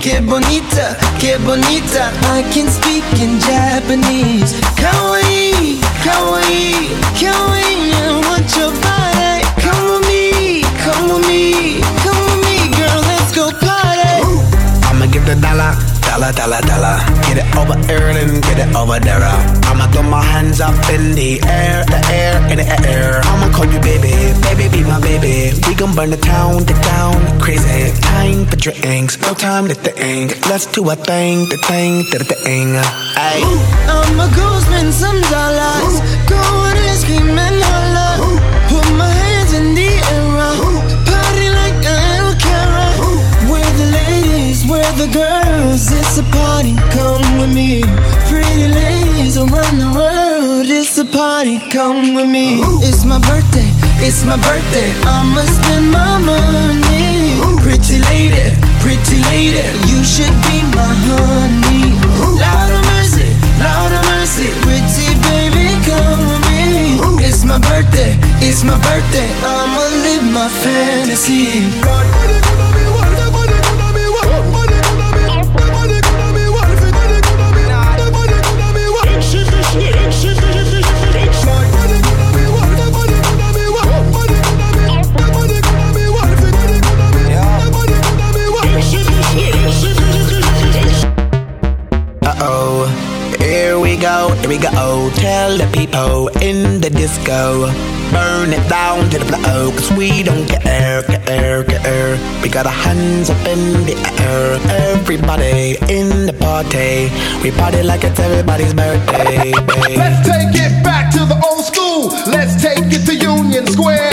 Que 0.00 0.18
bonita, 0.22 0.96
que 1.18 1.36
bonita. 1.44 2.10
I 2.32 2.42
can 2.54 2.68
speak 2.70 3.04
in 3.20 3.38
Japanese. 3.38 4.54
Kawaii, 4.80 5.29
kawaii, 6.10 6.74
kawaii. 7.20 7.92
I 7.92 8.20
want 8.28 8.56
your 8.56 8.70
body. 8.72 8.80
Come 8.80 8.90
with 8.90 8.99
I'ma 15.20 15.34
the 15.34 15.40
dollar, 15.40 15.72
dollar, 16.00 16.32
dollar, 16.32 16.60
dollar. 16.62 16.96
Get 17.28 17.44
it 17.44 17.56
over 17.56 17.76
here 17.86 18.08
and 18.08 18.42
get 18.42 18.58
it 18.58 18.74
over 18.74 18.98
there. 18.98 19.20
I'ma 19.68 19.86
throw 19.92 20.02
my 20.02 20.22
hands 20.22 20.60
up 20.60 20.74
in 20.90 21.14
the 21.14 21.40
air, 21.44 21.84
the 21.84 22.00
air, 22.10 22.36
in 22.50 22.56
the 22.56 22.88
air. 22.88 23.20
I'ma 23.24 23.52
call 23.54 23.66
you 23.66 23.80
baby, 23.80 24.32
baby, 24.40 24.68
be 24.70 24.82
my 24.82 25.00
baby. 25.00 25.52
We 25.66 25.74
gon' 25.74 25.94
burn 25.94 26.10
the 26.10 26.16
town, 26.16 26.64
the 26.64 26.72
town, 26.72 27.40
crazy. 27.40 27.92
Time 28.00 28.46
for 28.46 28.56
drinks, 28.56 29.20
no 29.20 29.34
time 29.34 29.68
to 29.68 29.74
think. 29.74 30.46
Let's 30.48 30.66
do 30.66 30.88
a 30.88 30.96
thing, 30.96 31.48
the 31.48 31.58
thing, 31.68 32.04
the 32.10 32.24
thing. 32.24 32.68
Ayy. 33.20 33.44
I'ma 33.88 34.26
go 34.34 34.60
some 34.92 35.20
dollars. 35.20 36.00
Go 36.28 36.59
the 45.00 45.08
girls. 45.16 45.88
It's 45.88 46.18
a 46.18 46.24
party, 46.28 46.76
come 46.92 47.24
with 47.40 47.52
me. 47.54 47.80
Pretty 48.28 48.68
ladies 48.68 49.36
around 49.38 49.76
the 49.80 49.90
world. 49.96 50.66
It's 50.68 50.98
a 50.98 51.06
party, 51.06 51.58
come 51.70 52.14
with 52.14 52.28
me. 52.28 52.60
It's 52.84 53.04
my 53.04 53.18
birthday, 53.18 53.70
it's 54.04 54.24
my 54.24 54.36
birthday. 54.36 54.90
I'ma 55.08 55.42
spend 55.56 55.88
my 55.90 56.18
money. 56.20 57.40
Pretty 57.64 57.98
lady, 58.12 58.52
pretty 58.84 59.18
lady, 59.32 59.64
you 59.88 60.04
should 60.04 60.36
be 60.48 60.58
my 60.76 60.92
honey. 61.08 61.96
Lord 62.42 62.70
of 62.76 62.82
mercy, 62.92 63.28
Lord 63.64 63.92
of 63.96 64.04
mercy, 64.12 64.48
pretty 64.64 65.08
baby, 65.28 65.66
come 65.88 66.20
with 66.28 66.44
me. 66.52 67.00
It's 67.24 67.44
my 67.44 67.58
birthday, 67.70 68.20
it's 68.44 68.64
my 68.64 68.76
birthday. 68.84 69.28
I'ma 69.44 69.82
live 70.04 70.26
my 70.28 70.48
fantasy. 70.60 72.39
We 94.50 94.58
go. 94.58 95.10
Tell 95.14 95.56
the 95.56 95.70
people 95.72 96.26
in 96.42 96.80
the 96.80 96.90
disco. 96.90 97.70
Burn 98.10 98.50
it 98.50 98.68
down 98.68 99.08
to 99.10 99.18
the 99.20 99.24
floor, 99.30 99.70
cause 99.70 99.92
we 99.92 100.24
don't 100.24 100.44
care, 100.48 101.04
care, 101.04 101.62
care. 101.62 102.18
We 102.42 102.48
got 102.48 102.66
our 102.66 102.72
hands 102.72 103.30
up 103.30 103.38
in 103.46 103.62
the 103.86 103.94
air. 104.26 104.58
Everybody 104.90 105.78
in 105.86 106.26
the 106.26 106.34
party. 106.34 107.14
We 107.44 107.54
party 107.56 107.84
like 107.84 108.02
it's 108.02 108.18
everybody's 108.18 108.74
birthday. 108.74 109.52
Let's 109.94 110.26
take 110.26 110.54
it 110.58 110.82
back 110.82 111.14
to 111.14 111.20
the 111.30 111.38
old 111.46 111.64
school. 111.64 112.10
Let's 112.26 112.60
take 112.60 112.90
it 112.90 113.06
to 113.06 113.14
Union 113.14 113.68
Square. 113.68 114.10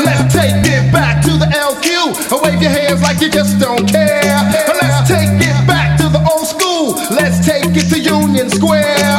Let's 0.00 0.32
take 0.32 0.64
it 0.64 0.90
back 0.96 1.20
to 1.28 1.32
the 1.36 1.48
LQ. 1.52 2.40
Wave 2.42 2.62
your 2.62 2.70
hands 2.70 3.02
like 3.02 3.20
you 3.20 3.28
just 3.28 3.60
don't 3.60 3.86
care. 3.86 4.40
Let's 4.80 5.06
take 5.06 5.36
it 5.44 5.58
back 5.68 5.98
to 6.00 6.08
the 6.08 6.24
old 6.32 6.46
school. 6.46 6.96
Let's 7.12 7.44
take 7.44 7.76
it 7.76 7.92
to 7.92 8.00
Union 8.00 8.48
Square. 8.48 9.13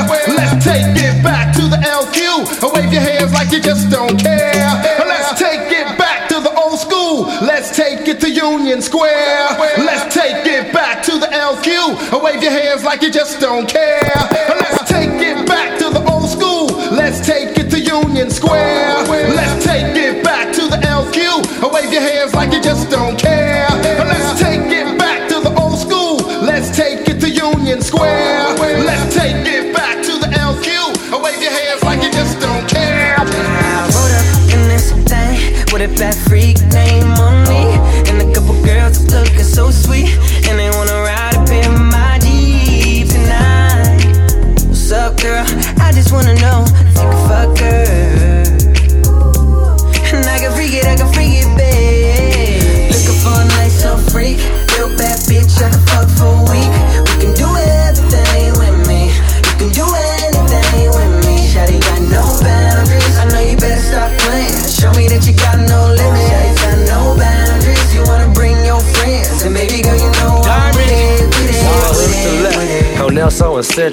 Take 0.76 1.06
it 1.08 1.24
back 1.24 1.56
to 1.56 1.62
the 1.62 1.78
LQ. 1.78 2.76
Wave 2.76 2.92
your 2.92 3.02
hands 3.02 3.32
like 3.32 3.50
you 3.50 3.62
just 3.62 3.90
don't 3.90 4.20
care. 4.20 4.52
Let's 5.08 5.40
take 5.40 5.72
it 5.72 5.98
back 5.98 6.28
to 6.28 6.42
the 6.42 6.54
old 6.54 6.78
school. 6.78 7.28
Let's 7.42 7.74
take 7.74 8.10
it 8.10 8.20
to 8.20 8.30
Union 8.30 8.82
Square. 8.82 9.56
Let's 9.78 10.14
take 10.14 10.46
it 10.46 10.74
back 10.74 11.02
to 11.04 11.18
the 11.18 11.28
LQ. 11.28 12.22
Wave 12.22 12.44
your 12.44 12.52
hands 12.52 12.84
like 12.84 13.02
you 13.04 13.10
just 13.10 13.40
don't 13.40 13.70
care. 13.70 14.12
Let's 14.60 14.75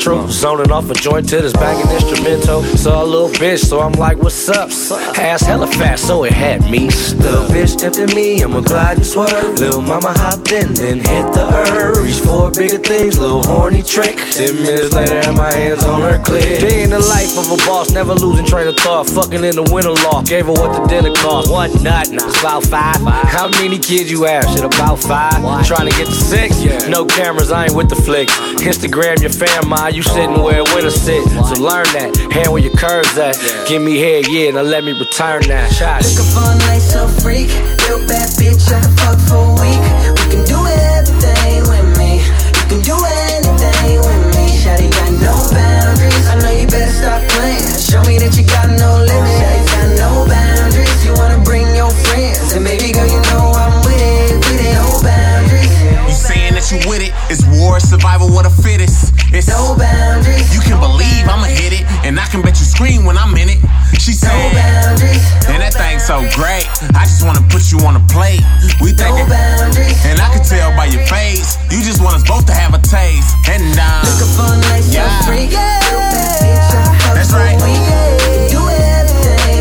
And 0.05 0.33
Off 0.71 0.89
a 0.91 0.95
joint 0.95 1.29
to 1.29 1.41
this 1.43 1.53
banging 1.53 1.91
instrumental. 1.93 2.63
Saw 2.63 3.03
a 3.03 3.05
little 3.05 3.29
bitch, 3.29 3.59
so 3.59 3.81
I'm 3.81 3.93
like, 3.93 4.17
what's 4.19 4.49
up? 4.49 4.71
Ass 5.19 5.43
hella 5.43 5.67
fat, 5.67 5.99
so 5.99 6.25
it 6.25 6.33
had 6.33 6.63
me. 6.71 6.87
Little 6.87 7.47
bitch 7.49 7.79
tempted 7.79 8.15
me, 8.15 8.43
I'ma 8.43 8.61
glide 8.61 8.99
and 8.99 9.07
swerve. 9.07 9.59
Little 9.59 9.83
mama 9.83 10.15
hopped 10.17 10.51
in, 10.53 10.73
then 10.73 10.99
hit 10.99 11.33
the 11.35 11.45
herb. 11.53 11.97
Reach 11.97 12.21
for 12.21 12.51
bigger 12.51 12.79
things, 12.79 13.19
little 13.19 13.43
horny 13.43 13.83
trick. 13.83 14.17
Ten 14.33 14.55
minutes 14.63 14.95
later, 14.95 15.33
my 15.33 15.53
hands 15.53 15.85
on 15.85 16.01
her 16.01 16.19
clit. 16.19 16.61
Day 16.61 16.85
in 16.85 16.91
the 16.91 17.01
life 17.01 17.37
of 17.37 17.51
a 17.53 17.57
boss, 17.67 17.91
never 17.93 18.15
losing 18.15 18.47
train 18.47 18.69
of 18.69 18.77
thought. 18.77 19.09
Fucking 19.11 19.45
in 19.45 19.57
the 19.57 19.69
winter 19.73 19.91
law, 19.91 20.23
gave 20.23 20.47
her 20.47 20.53
what 20.53 20.73
the 20.73 20.87
dinner 20.87 21.13
cost. 21.17 21.51
One 21.51 21.71
nut, 21.83 22.09
it's 22.11 22.41
about 22.41 22.63
five. 22.65 22.97
five. 23.03 23.29
How 23.29 23.49
many 23.49 23.79
kids 23.79 24.11
you 24.11 24.25
have? 24.25 24.45
Shit, 24.51 24.65
about 24.65 25.01
five. 25.01 25.67
Trying 25.67 25.91
to 25.91 25.97
get 25.99 26.07
to 26.07 26.13
six? 26.13 26.65
No 26.89 27.05
cameras, 27.05 27.51
I 27.51 27.65
ain't 27.65 27.75
with 27.75 27.91
the 27.91 27.97
flicks. 27.97 28.33
Instagram 28.63 29.21
your 29.21 29.31
fam, 29.31 29.69
ma, 29.69 29.89
you 29.89 30.03
sitting 30.03 30.43
where 30.53 30.65
winners 30.77 31.01
sit. 31.01 31.25
So 31.49 31.57
learn 31.57 31.89
that. 31.97 32.13
Hand 32.31 32.53
where 32.53 32.61
your 32.61 32.77
curves 32.77 33.17
at. 33.17 33.41
Give 33.67 33.81
me 33.81 33.97
head, 33.97 34.29
yeah, 34.29 34.53
now 34.53 34.63
let 34.63 34.85
me 34.85 34.93
return 34.93 35.49
that. 35.49 35.73
Shots. 35.73 36.13
Looking 36.13 36.29
for 36.37 36.45
a 36.45 36.57
nice 36.69 36.93
little 36.93 37.09
freak. 37.25 37.49
Real 37.89 38.05
bad 38.05 38.29
bitch, 38.37 38.69
I 38.69 38.85
can 38.85 38.93
fuck 39.01 39.19
for 39.25 39.41
a 39.41 39.57
week. 39.57 39.81
We 40.21 40.25
can 40.29 40.45
do 40.45 40.61
everything 40.61 41.65
with 41.73 41.89
me. 41.97 42.21
You 42.21 42.65
can 42.69 42.81
do 42.85 42.97
anything 43.33 43.97
with 44.05 44.25
me. 44.37 44.45
Shawty 44.61 44.93
got 44.93 45.13
no 45.25 45.33
boundaries. 45.49 46.25
I 46.29 46.37
know 46.45 46.53
you 46.53 46.69
better 46.69 46.93
stop 46.93 47.25
playing. 47.33 47.65
Show 47.81 48.05
me 48.05 48.21
that 48.21 48.37
you 48.37 48.45
got 48.45 48.69
no 48.77 49.01
limits. 49.01 49.41
Shawty 49.41 49.65
got 49.73 49.89
no 50.05 50.11
boundaries. 50.29 51.01
You 51.01 51.17
wanna 51.17 51.41
bring 51.49 51.65
your 51.73 51.91
friends. 52.13 52.53
And 52.53 52.61
maybe 52.61 52.93
girl, 52.93 53.09
you 53.09 53.21
know 53.33 53.57
I'm 53.57 53.81
with 53.89 53.97
it, 53.97 54.37
with 54.37 54.61
it. 54.61 54.77
No 54.77 55.01
boundaries. 55.01 55.73
You 56.05 56.13
saying 56.13 56.53
that 56.61 56.69
you 56.69 56.79
with 56.85 57.01
it? 57.01 57.17
It's 57.33 57.41
war, 57.57 57.81
survival, 57.81 58.29
what 58.29 58.45
a 58.45 58.53
fittest. 58.53 59.12
It's 59.33 59.49
no 59.49 59.75
boundaries. 59.77 60.53
You 60.55 60.61
can 60.61 60.79
believe 60.79 61.25
I'ma 61.29 61.49
hit 61.49 61.73
it, 61.73 61.85
and 62.05 62.21
I 62.21 62.27
can 62.29 62.43
bet 62.43 62.61
you 62.61 62.67
scream 62.67 63.05
when 63.05 63.17
I'm 63.17 63.35
in 63.37 63.49
it. 63.49 63.61
She 63.99 64.13
said, 64.13 64.29
No 64.35 64.53
boundaries. 64.53 65.25
and 65.49 65.63
that 65.63 65.73
thing's 65.73 66.05
so 66.05 66.21
great. 66.37 66.67
I 66.93 67.05
just 67.09 67.25
wanna 67.25 67.41
put 67.49 67.71
you 67.73 67.79
on 67.87 67.97
a 67.97 68.03
plate. 68.13 68.43
We 68.83 68.93
think 68.93 69.15
No 69.17 69.25
boundaries. 69.31 69.97
and 70.05 70.21
I 70.21 70.29
can 70.35 70.43
tell 70.45 70.71
by 70.77 70.87
your 70.87 71.05
face, 71.07 71.57
you 71.73 71.81
just 71.81 72.03
want 72.03 72.17
us 72.21 72.25
both 72.29 72.45
to 72.47 72.55
have 72.55 72.75
a 72.75 72.83
taste. 72.83 73.33
And 73.49 73.63
uh, 73.79 74.05
Looking 74.05 74.33
for 74.37 74.49
a 74.53 74.59
nice 74.69 74.93
yeah. 74.93 75.07
little 75.07 75.25
freak. 75.25 75.51
Real 75.55 75.57
bad 75.57 76.37
bitch, 76.43 76.69
I 76.69 76.83
can 76.83 76.99
fuck 77.01 77.15
That's 77.17 77.33
right. 77.33 77.57
week. 77.63 77.73
We 77.73 77.89
can 77.89 78.53
do. 78.53 78.61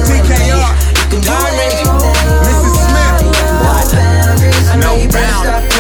TKR, 0.10 0.74
You 0.92 1.06
can 1.08 1.22
do 1.22 1.32
Diamond. 1.32 1.80
Mrs. 2.44 2.76
Smith. 2.76 3.20
No 3.24 3.72
boundaries. 3.96 4.68
No 4.84 4.92
boundaries. 5.16 5.71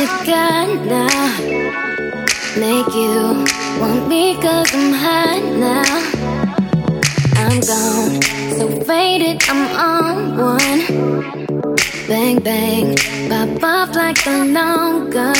All 0.00 0.06
that 0.06 0.26
you 0.26 0.32
got 0.32 0.68
now 0.86 1.58
Make 2.56 2.94
you 2.94 3.44
want 3.80 4.08
me 4.08 4.34
cause 4.40 4.74
I'm 4.74 4.92
hot 4.92 5.42
now. 5.58 5.84
I'm 7.36 7.60
gone, 7.60 8.20
so 8.58 8.80
faded, 8.84 9.42
I'm 9.48 9.62
on 9.76 10.36
one. 10.36 11.76
Bang 12.08 12.40
bang, 12.40 12.96
pop 13.28 13.62
off 13.62 13.94
like 13.94 14.26
a 14.26 14.44
long 14.44 15.10
gun. 15.10 15.36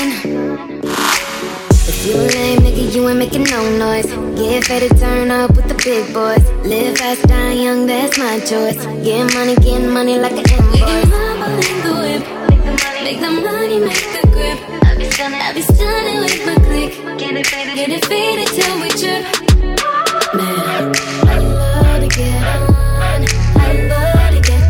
If 1.90 2.06
you 2.06 2.14
lame, 2.14 2.61
nigga, 2.61 2.94
you 2.94 3.09
ain't 3.09 3.18
making 3.18 3.44
no 3.44 3.78
noise. 3.78 4.06
Get 4.38 4.68
ready 4.68 4.88
to 4.88 4.94
turn 4.94 5.30
up 5.32 5.56
with 5.56 5.66
the 5.66 5.74
big 5.82 6.12
boys. 6.14 6.44
Live 6.64 6.98
fast, 6.98 7.26
die 7.26 7.54
young, 7.54 7.86
that's 7.86 8.16
my 8.16 8.38
choice. 8.40 8.84
Get 9.02 9.34
money, 9.34 9.56
get 9.56 9.90
money 9.90 10.18
like 10.18 10.32
an 10.32 10.46
invoice. 10.46 11.18
Make 13.02 13.20
the 13.20 13.30
money, 13.30 13.80
make 13.80 14.12
the 14.12 14.17
grip. 14.39 14.59
I 14.84 14.95
be 14.97 15.05
stunning, 15.11 15.41
I 15.41 15.53
be 15.53 15.62
stunning 15.62 16.18
with 16.22 16.47
my 16.47 16.57
click. 16.66 16.93
Get 17.18 17.34
it 17.34 17.47
faded, 17.47 17.74
get 17.74 17.91
it 17.91 18.05
faded 18.07 18.49
till 18.57 18.74
we 18.82 18.89
trip. 19.01 19.22
Man, 20.39 20.95
I 21.26 21.39
love 21.39 22.01
to 22.03 22.09
get 22.18 22.43
on. 22.55 23.20
I 23.59 23.70
love 23.91 24.30
to 24.34 24.41
get. 24.49 24.62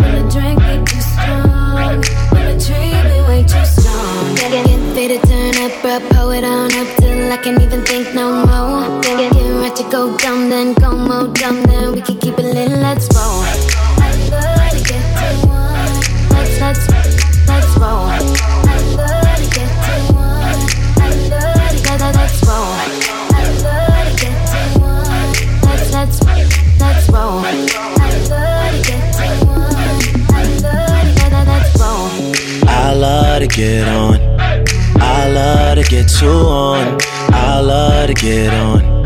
When 0.00 0.12
the 0.16 0.24
drink 0.32 0.58
too 0.88 1.02
strong, 1.12 2.00
when 2.32 2.44
the 2.48 3.18
way 3.28 3.40
too 3.52 3.64
strong. 3.76 4.34
Get, 4.40 4.52
faded, 4.94 5.22
turn 5.28 5.56
up, 5.64 5.84
it 6.32 6.44
on 6.44 6.72
up 6.80 6.88
till 6.98 7.32
I 7.32 7.36
can't 7.42 7.60
even 7.60 7.82
think 7.84 8.14
no 8.14 8.26
more. 8.46 9.02
Get, 9.02 9.18
get, 9.18 9.32
get 9.32 9.50
right 9.60 9.76
to 9.76 9.84
go 9.90 10.16
dumb, 10.16 10.48
then 10.48 10.72
go 10.74 10.96
more 10.96 11.28
dumb, 11.34 11.62
then 11.64 11.92
we 11.92 12.00
can 12.00 12.16
keep 12.18 12.38
it 12.38 12.48
lit. 12.54 12.70
Let's 12.70 13.06
roll. 13.14 13.42
I 14.00 14.10
love 14.32 14.70
to 14.76 14.80
get 14.90 15.04
too 15.18 15.48
on. 15.48 16.60
Let's 16.60 16.88
let's 16.88 17.07
I 17.80 18.80
love 18.96 19.36
to 19.36 19.46
get 19.54 19.70
too 19.84 20.16
on. 20.16 20.58
I 20.98 21.14
love 21.28 21.70
to 21.70 21.86
get 21.86 22.02
roll. 22.46 22.74
I 22.78 23.44
love 23.62 24.06
to 24.06 24.14
get 24.18 24.36
too 24.50 24.82
on. 24.82 25.28
Let's 25.62 25.86
let's 25.92 26.16
let's 26.80 27.08
roll. 27.08 27.38
I 27.38 27.54
love 28.28 28.72
to 28.72 28.88
get 28.88 29.02
too 29.14 29.46
on. 29.48 29.76
I 30.30 30.44
love 30.44 30.96
to 30.96 31.08
get 31.08 31.78
roll. 31.78 32.10
I 32.66 32.92
love 32.92 33.40
to 33.40 33.46
get 33.46 33.88
on. 33.88 34.18
I 35.00 35.28
love 35.28 35.76
to 35.76 35.84
get 35.84 36.22
on. 36.24 36.98
I 37.32 37.60
love 37.60 38.08
to 38.08 38.14
get 38.14 38.54
on. 38.54 38.98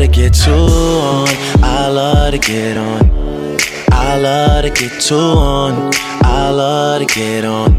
to 0.00 0.08
get 0.08 0.48
on. 0.48 1.28
I 1.62 1.88
love 1.88 2.32
to 2.32 2.38
get 2.38 2.76
on. 2.76 3.58
I 3.90 4.16
love 4.18 4.62
to 4.64 4.70
get 4.70 5.12
on. 5.12 6.17
I 6.48 6.50
love 6.50 7.06
to 7.06 7.14
get 7.14 7.44
on. 7.44 7.78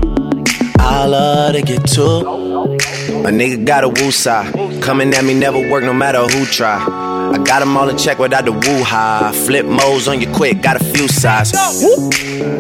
I 0.78 1.06
love 1.08 1.54
to 1.54 1.62
get 1.64 1.88
too. 1.88 2.20
A 2.22 3.32
nigga 3.32 3.66
got 3.66 3.84
a 3.84 3.90
woo 3.90 4.12
side. 4.12 4.54
Coming 4.80 5.12
at 5.16 5.26
me 5.26 5.34
never 5.34 5.58
work 5.72 5.84
no 5.84 5.92
matter 5.92 6.20
who 6.22 6.46
try. 6.46 6.78
I 6.78 7.44
got 7.44 7.62
them 7.62 7.76
all 7.76 7.90
in 7.90 7.98
check 7.98 8.20
without 8.20 8.46
the 8.46 8.52
woo 8.52 8.84
ha. 8.84 9.32
Flip 9.34 9.66
modes 9.66 10.08
on 10.08 10.22
you 10.22 10.32
quick, 10.36 10.62
got 10.62 10.80
a 10.80 10.84
few 10.84 11.08
sides. 11.08 11.52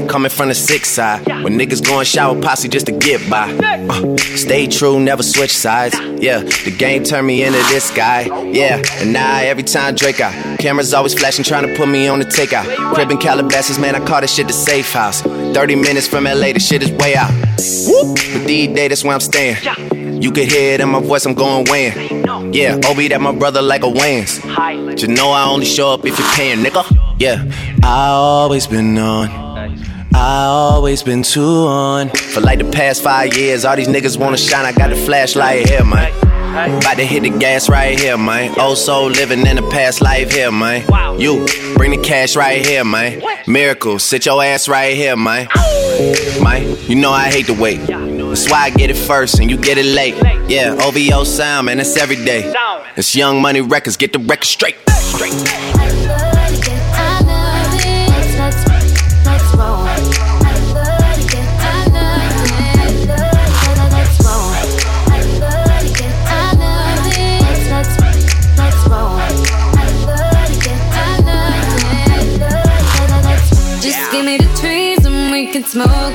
Coming 0.10 0.32
from 0.32 0.47
the 0.47 0.55
six 0.55 0.89
side. 0.89 1.28
When 1.43 1.60
niggas 1.60 1.86
going 1.86 2.05
shower 2.05 2.41
posse 2.41 2.68
just 2.70 2.88
to 2.88 2.91
get 2.91 3.30
by. 3.30 3.51
Uh, 3.62 4.18
stay 4.18 4.66
true, 4.66 4.99
never 4.99 5.22
switch 5.22 5.55
sides. 5.55 5.95
Yeah, 6.20 6.39
the 6.39 6.76
game 6.76 7.03
turned 7.03 7.28
me 7.28 7.43
into 7.43 7.60
this 7.70 7.91
guy. 7.91 8.22
Yeah, 8.45 8.82
and 8.95 9.14
now 9.14 9.38
every 9.41 9.62
time 9.62 9.93
Drake 9.93 10.22
out. 10.22 10.34
Cameras 10.60 10.93
always 10.93 11.14
flashing, 11.14 11.45
trying 11.45 11.66
to 11.66 11.74
put 11.76 11.88
me 11.88 12.07
on 12.10 12.20
the 12.20 12.26
takeout. 12.26 12.66
Crib 12.93 13.10
in 13.12 13.18
Calabasas, 13.18 13.80
man, 13.80 13.95
I 13.95 14.05
call 14.05 14.20
this 14.20 14.34
shit 14.34 14.47
the 14.47 14.53
safe 14.53 14.91
house. 14.91 15.22
30 15.22 15.76
minutes 15.76 16.05
from 16.05 16.26
LA, 16.26 16.51
the 16.51 16.60
shit 16.60 16.84
is 16.84 16.91
way 16.91 17.16
out. 17.16 17.32
But 17.32 18.45
these 18.45 18.68
days, 18.68 18.89
that's 18.89 19.03
where 19.03 19.14
I'm 19.14 19.22
staying. 19.22 19.57
You 20.22 20.32
can 20.34 20.49
hear 20.49 20.74
it 20.74 20.82
in 20.82 20.89
my 20.89 20.99
voice, 21.01 21.26
I'm 21.26 21.34
going 21.34 21.66
weighing. 21.70 22.53
Yeah, 22.53 22.78
Obi, 22.88 23.07
that 23.07 23.22
my 23.22 23.32
brother 23.32 23.62
like 23.62 23.84
a 23.84 23.88
Wayans. 23.88 25.01
You 25.01 25.07
know 25.07 25.32
I 25.32 25.45
only 25.47 25.66
show 25.66 25.93
up 25.93 26.05
if 26.05 26.20
you're 26.20 26.28
paying, 26.34 26.57
nigga. 26.60 26.84
Yeah, 27.20 27.45
I 27.82 28.07
always 28.10 28.68
been 28.68 28.97
on. 28.97 29.30
I 30.14 30.45
always 30.45 31.03
been 31.03 31.24
too 31.24 31.41
on. 31.41 32.10
For 32.10 32.41
like 32.41 32.60
the 32.60 32.70
past 32.70 33.01
five 33.01 33.38
years, 33.38 33.64
all 33.64 33.78
these 33.78 33.88
niggas 33.88 34.20
wanna 34.20 34.38
shine. 34.38 34.66
I 34.66 34.74
got 34.74 34.89
the 34.89 34.97
flashlight 34.97 35.70
here, 35.70 35.86
man. 35.86 36.12
About 36.49 36.97
to 36.97 37.05
hit 37.05 37.23
the 37.23 37.29
gas 37.29 37.69
right 37.69 37.97
here, 37.99 38.17
man. 38.17 38.53
Oh, 38.57 38.73
so 38.73 39.05
living 39.05 39.45
in 39.45 39.55
the 39.55 39.67
past 39.69 40.01
life 40.01 40.31
here, 40.31 40.51
man. 40.51 40.83
You 41.19 41.45
bring 41.75 41.91
the 41.91 42.01
cash 42.03 42.35
right 42.35 42.65
here, 42.65 42.83
man. 42.83 43.21
Miracle, 43.47 43.99
sit 43.99 44.25
your 44.25 44.43
ass 44.43 44.67
right 44.67 44.95
here, 44.95 45.15
man. 45.15 45.47
Man, 46.41 46.75
you 46.87 46.95
know 46.95 47.11
I 47.11 47.29
hate 47.29 47.45
to 47.47 47.53
wait. 47.53 47.85
That's 47.87 48.49
why 48.49 48.61
I 48.63 48.69
get 48.71 48.89
it 48.89 48.97
first 48.97 49.39
and 49.39 49.49
you 49.49 49.57
get 49.57 49.77
it 49.77 49.85
late. 49.85 50.15
Yeah, 50.49 50.75
OVO 50.81 51.23
sound, 51.23 51.65
man, 51.67 51.77
that's 51.77 51.97
every 51.97 52.15
day. 52.15 52.53
It's 52.95 53.15
Young 53.15 53.41
Money 53.41 53.61
Records, 53.61 53.97
get 53.97 54.13
the 54.13 54.19
record 54.19 54.45
straight. 54.45 54.75
Just 54.87 55.88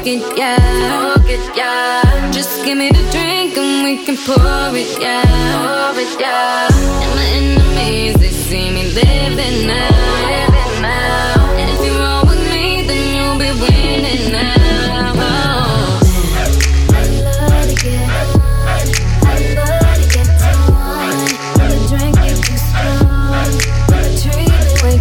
smoke 0.05 1.31
it, 1.31 1.57
yeah. 1.57 2.31
Just 2.31 2.65
give 2.65 2.77
me 2.77 2.91
the 2.91 3.03
drink 3.11 3.57
and 3.57 3.85
we 3.85 4.05
can 4.05 4.17
pour 4.17 4.77
it, 4.77 5.01
yeah. 5.01 5.25
Pour 5.55 5.99
it, 6.01 6.21
yeah. 6.21 6.69
And 6.69 7.15
my 7.17 7.25
enemies, 7.41 8.15
they 8.21 8.29
see 8.29 8.71
me 8.71 8.93
living 8.93 9.67
now. 9.67 10.45
And 11.57 11.71
if 11.71 11.81
you 11.85 11.93
roll 11.99 12.25
with 12.27 12.43
me, 12.53 12.87
then 12.87 13.15
you'll 13.17 13.39
be 13.39 13.51
winning 13.61 14.33
now. 14.33 15.15
I 16.91 17.09
love 17.25 17.69
to 17.69 17.75
get. 17.83 18.09
I 19.25 19.41
love 19.57 19.97
to 20.01 20.07
get. 20.13 20.29
The 21.57 21.79
drink 21.89 22.17
too 22.45 22.59
strong. 22.69 23.49
The 23.89 24.01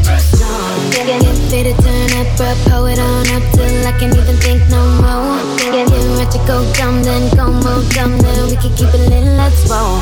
too 0.07 0.19
strong. 0.31 0.91
Get, 0.91 1.07
to 1.51 1.73
turn 1.83 2.11
up. 2.19 2.27
Pull 2.67 2.85
it 2.87 2.99
on 2.99 3.27
up 3.35 3.52
till 3.83 3.93
I 3.93 3.99
can't 3.99 4.15
even 4.15 4.35
think 4.37 4.61
no 4.69 4.83
more. 5.01 5.57
Get, 5.57 5.71
get 5.73 5.89
ready 5.89 6.31
to 6.31 6.37
go 6.47 6.73
dumb, 6.73 7.03
then 7.03 7.35
go 7.35 7.51
more 7.51 7.83
dumb, 7.91 8.17
then 8.19 8.49
we 8.49 8.55
can 8.55 8.73
keep 8.75 8.93
it 8.93 9.09
lit. 9.09 9.23
Let's 9.37 9.69
roll. 9.69 9.99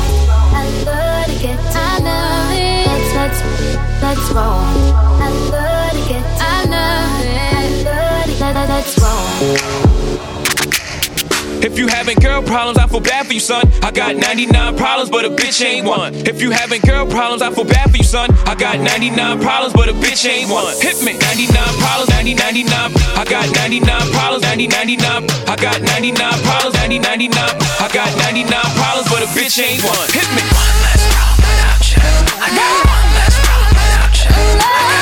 I 0.54 0.68
love 0.86 1.26
to 1.26 1.42
get 1.42 1.58
I 1.74 1.98
love 1.98 2.52
it. 2.52 2.86
Let's 2.86 3.10
let's 3.18 3.40
let's 4.02 4.30
roll. 4.30 4.62
I 5.20 5.28
love 5.50 5.92
to 5.92 6.08
get 6.08 6.22
it. 6.22 6.40
I 6.40 6.64
love 6.74 7.24
it. 7.24 8.40
Let, 8.40 8.54
let, 8.54 8.68
let's 8.68 8.98
roll. 9.00 10.01
If 11.62 11.78
you 11.78 11.86
having 11.86 12.18
girl 12.18 12.42
problems, 12.42 12.76
I 12.76 12.88
feel 12.88 12.98
bad 12.98 13.26
for 13.26 13.34
you, 13.34 13.38
son. 13.38 13.62
I 13.82 13.92
got 13.92 14.16
99 14.16 14.76
problems, 14.76 15.10
but 15.10 15.24
a 15.24 15.30
bitch 15.30 15.64
ain't 15.64 15.86
one. 15.86 16.12
If 16.26 16.42
you 16.42 16.50
having 16.50 16.80
girl 16.82 17.06
problems, 17.06 17.40
I 17.40 17.54
feel 17.54 17.64
bad 17.64 17.88
for 17.90 17.96
you, 17.96 18.02
son. 18.02 18.34
I 18.50 18.56
got 18.56 18.80
99 18.80 19.40
problems, 19.40 19.72
but 19.72 19.88
a 19.88 19.92
bitch 19.92 20.26
ain't 20.28 20.50
one. 20.50 20.74
Hit 20.82 20.98
me. 21.06 21.14
99 21.14 21.54
problems, 21.78 22.10
90, 22.10 22.34
99. 22.34 22.66
I 23.14 23.24
got 23.30 23.46
99 23.54 24.10
problems, 24.10 24.42
90, 24.42 24.66
99. 24.66 25.30
I 25.46 25.54
got 25.54 25.80
99 25.80 26.42
problems, 26.42 26.74
90, 26.82 26.98
99. 26.98 27.30
I 27.38 27.88
got 27.94 28.10
99 28.18 28.50
problems, 28.74 29.06
but 29.06 29.22
a 29.22 29.28
bitch 29.30 29.62
ain't 29.62 29.86
one. 29.86 30.06
Hit 30.10 30.26
me. 30.34 30.42
One 30.42 30.76
less 30.82 31.02
problem 31.14 31.46
without 31.46 31.82
you. 31.94 32.02
I 32.42 32.48
got 32.58 32.74
one 32.90 33.08
less 33.14 33.36
problem 33.38 33.70
without 33.70 34.14
you. 34.18 35.01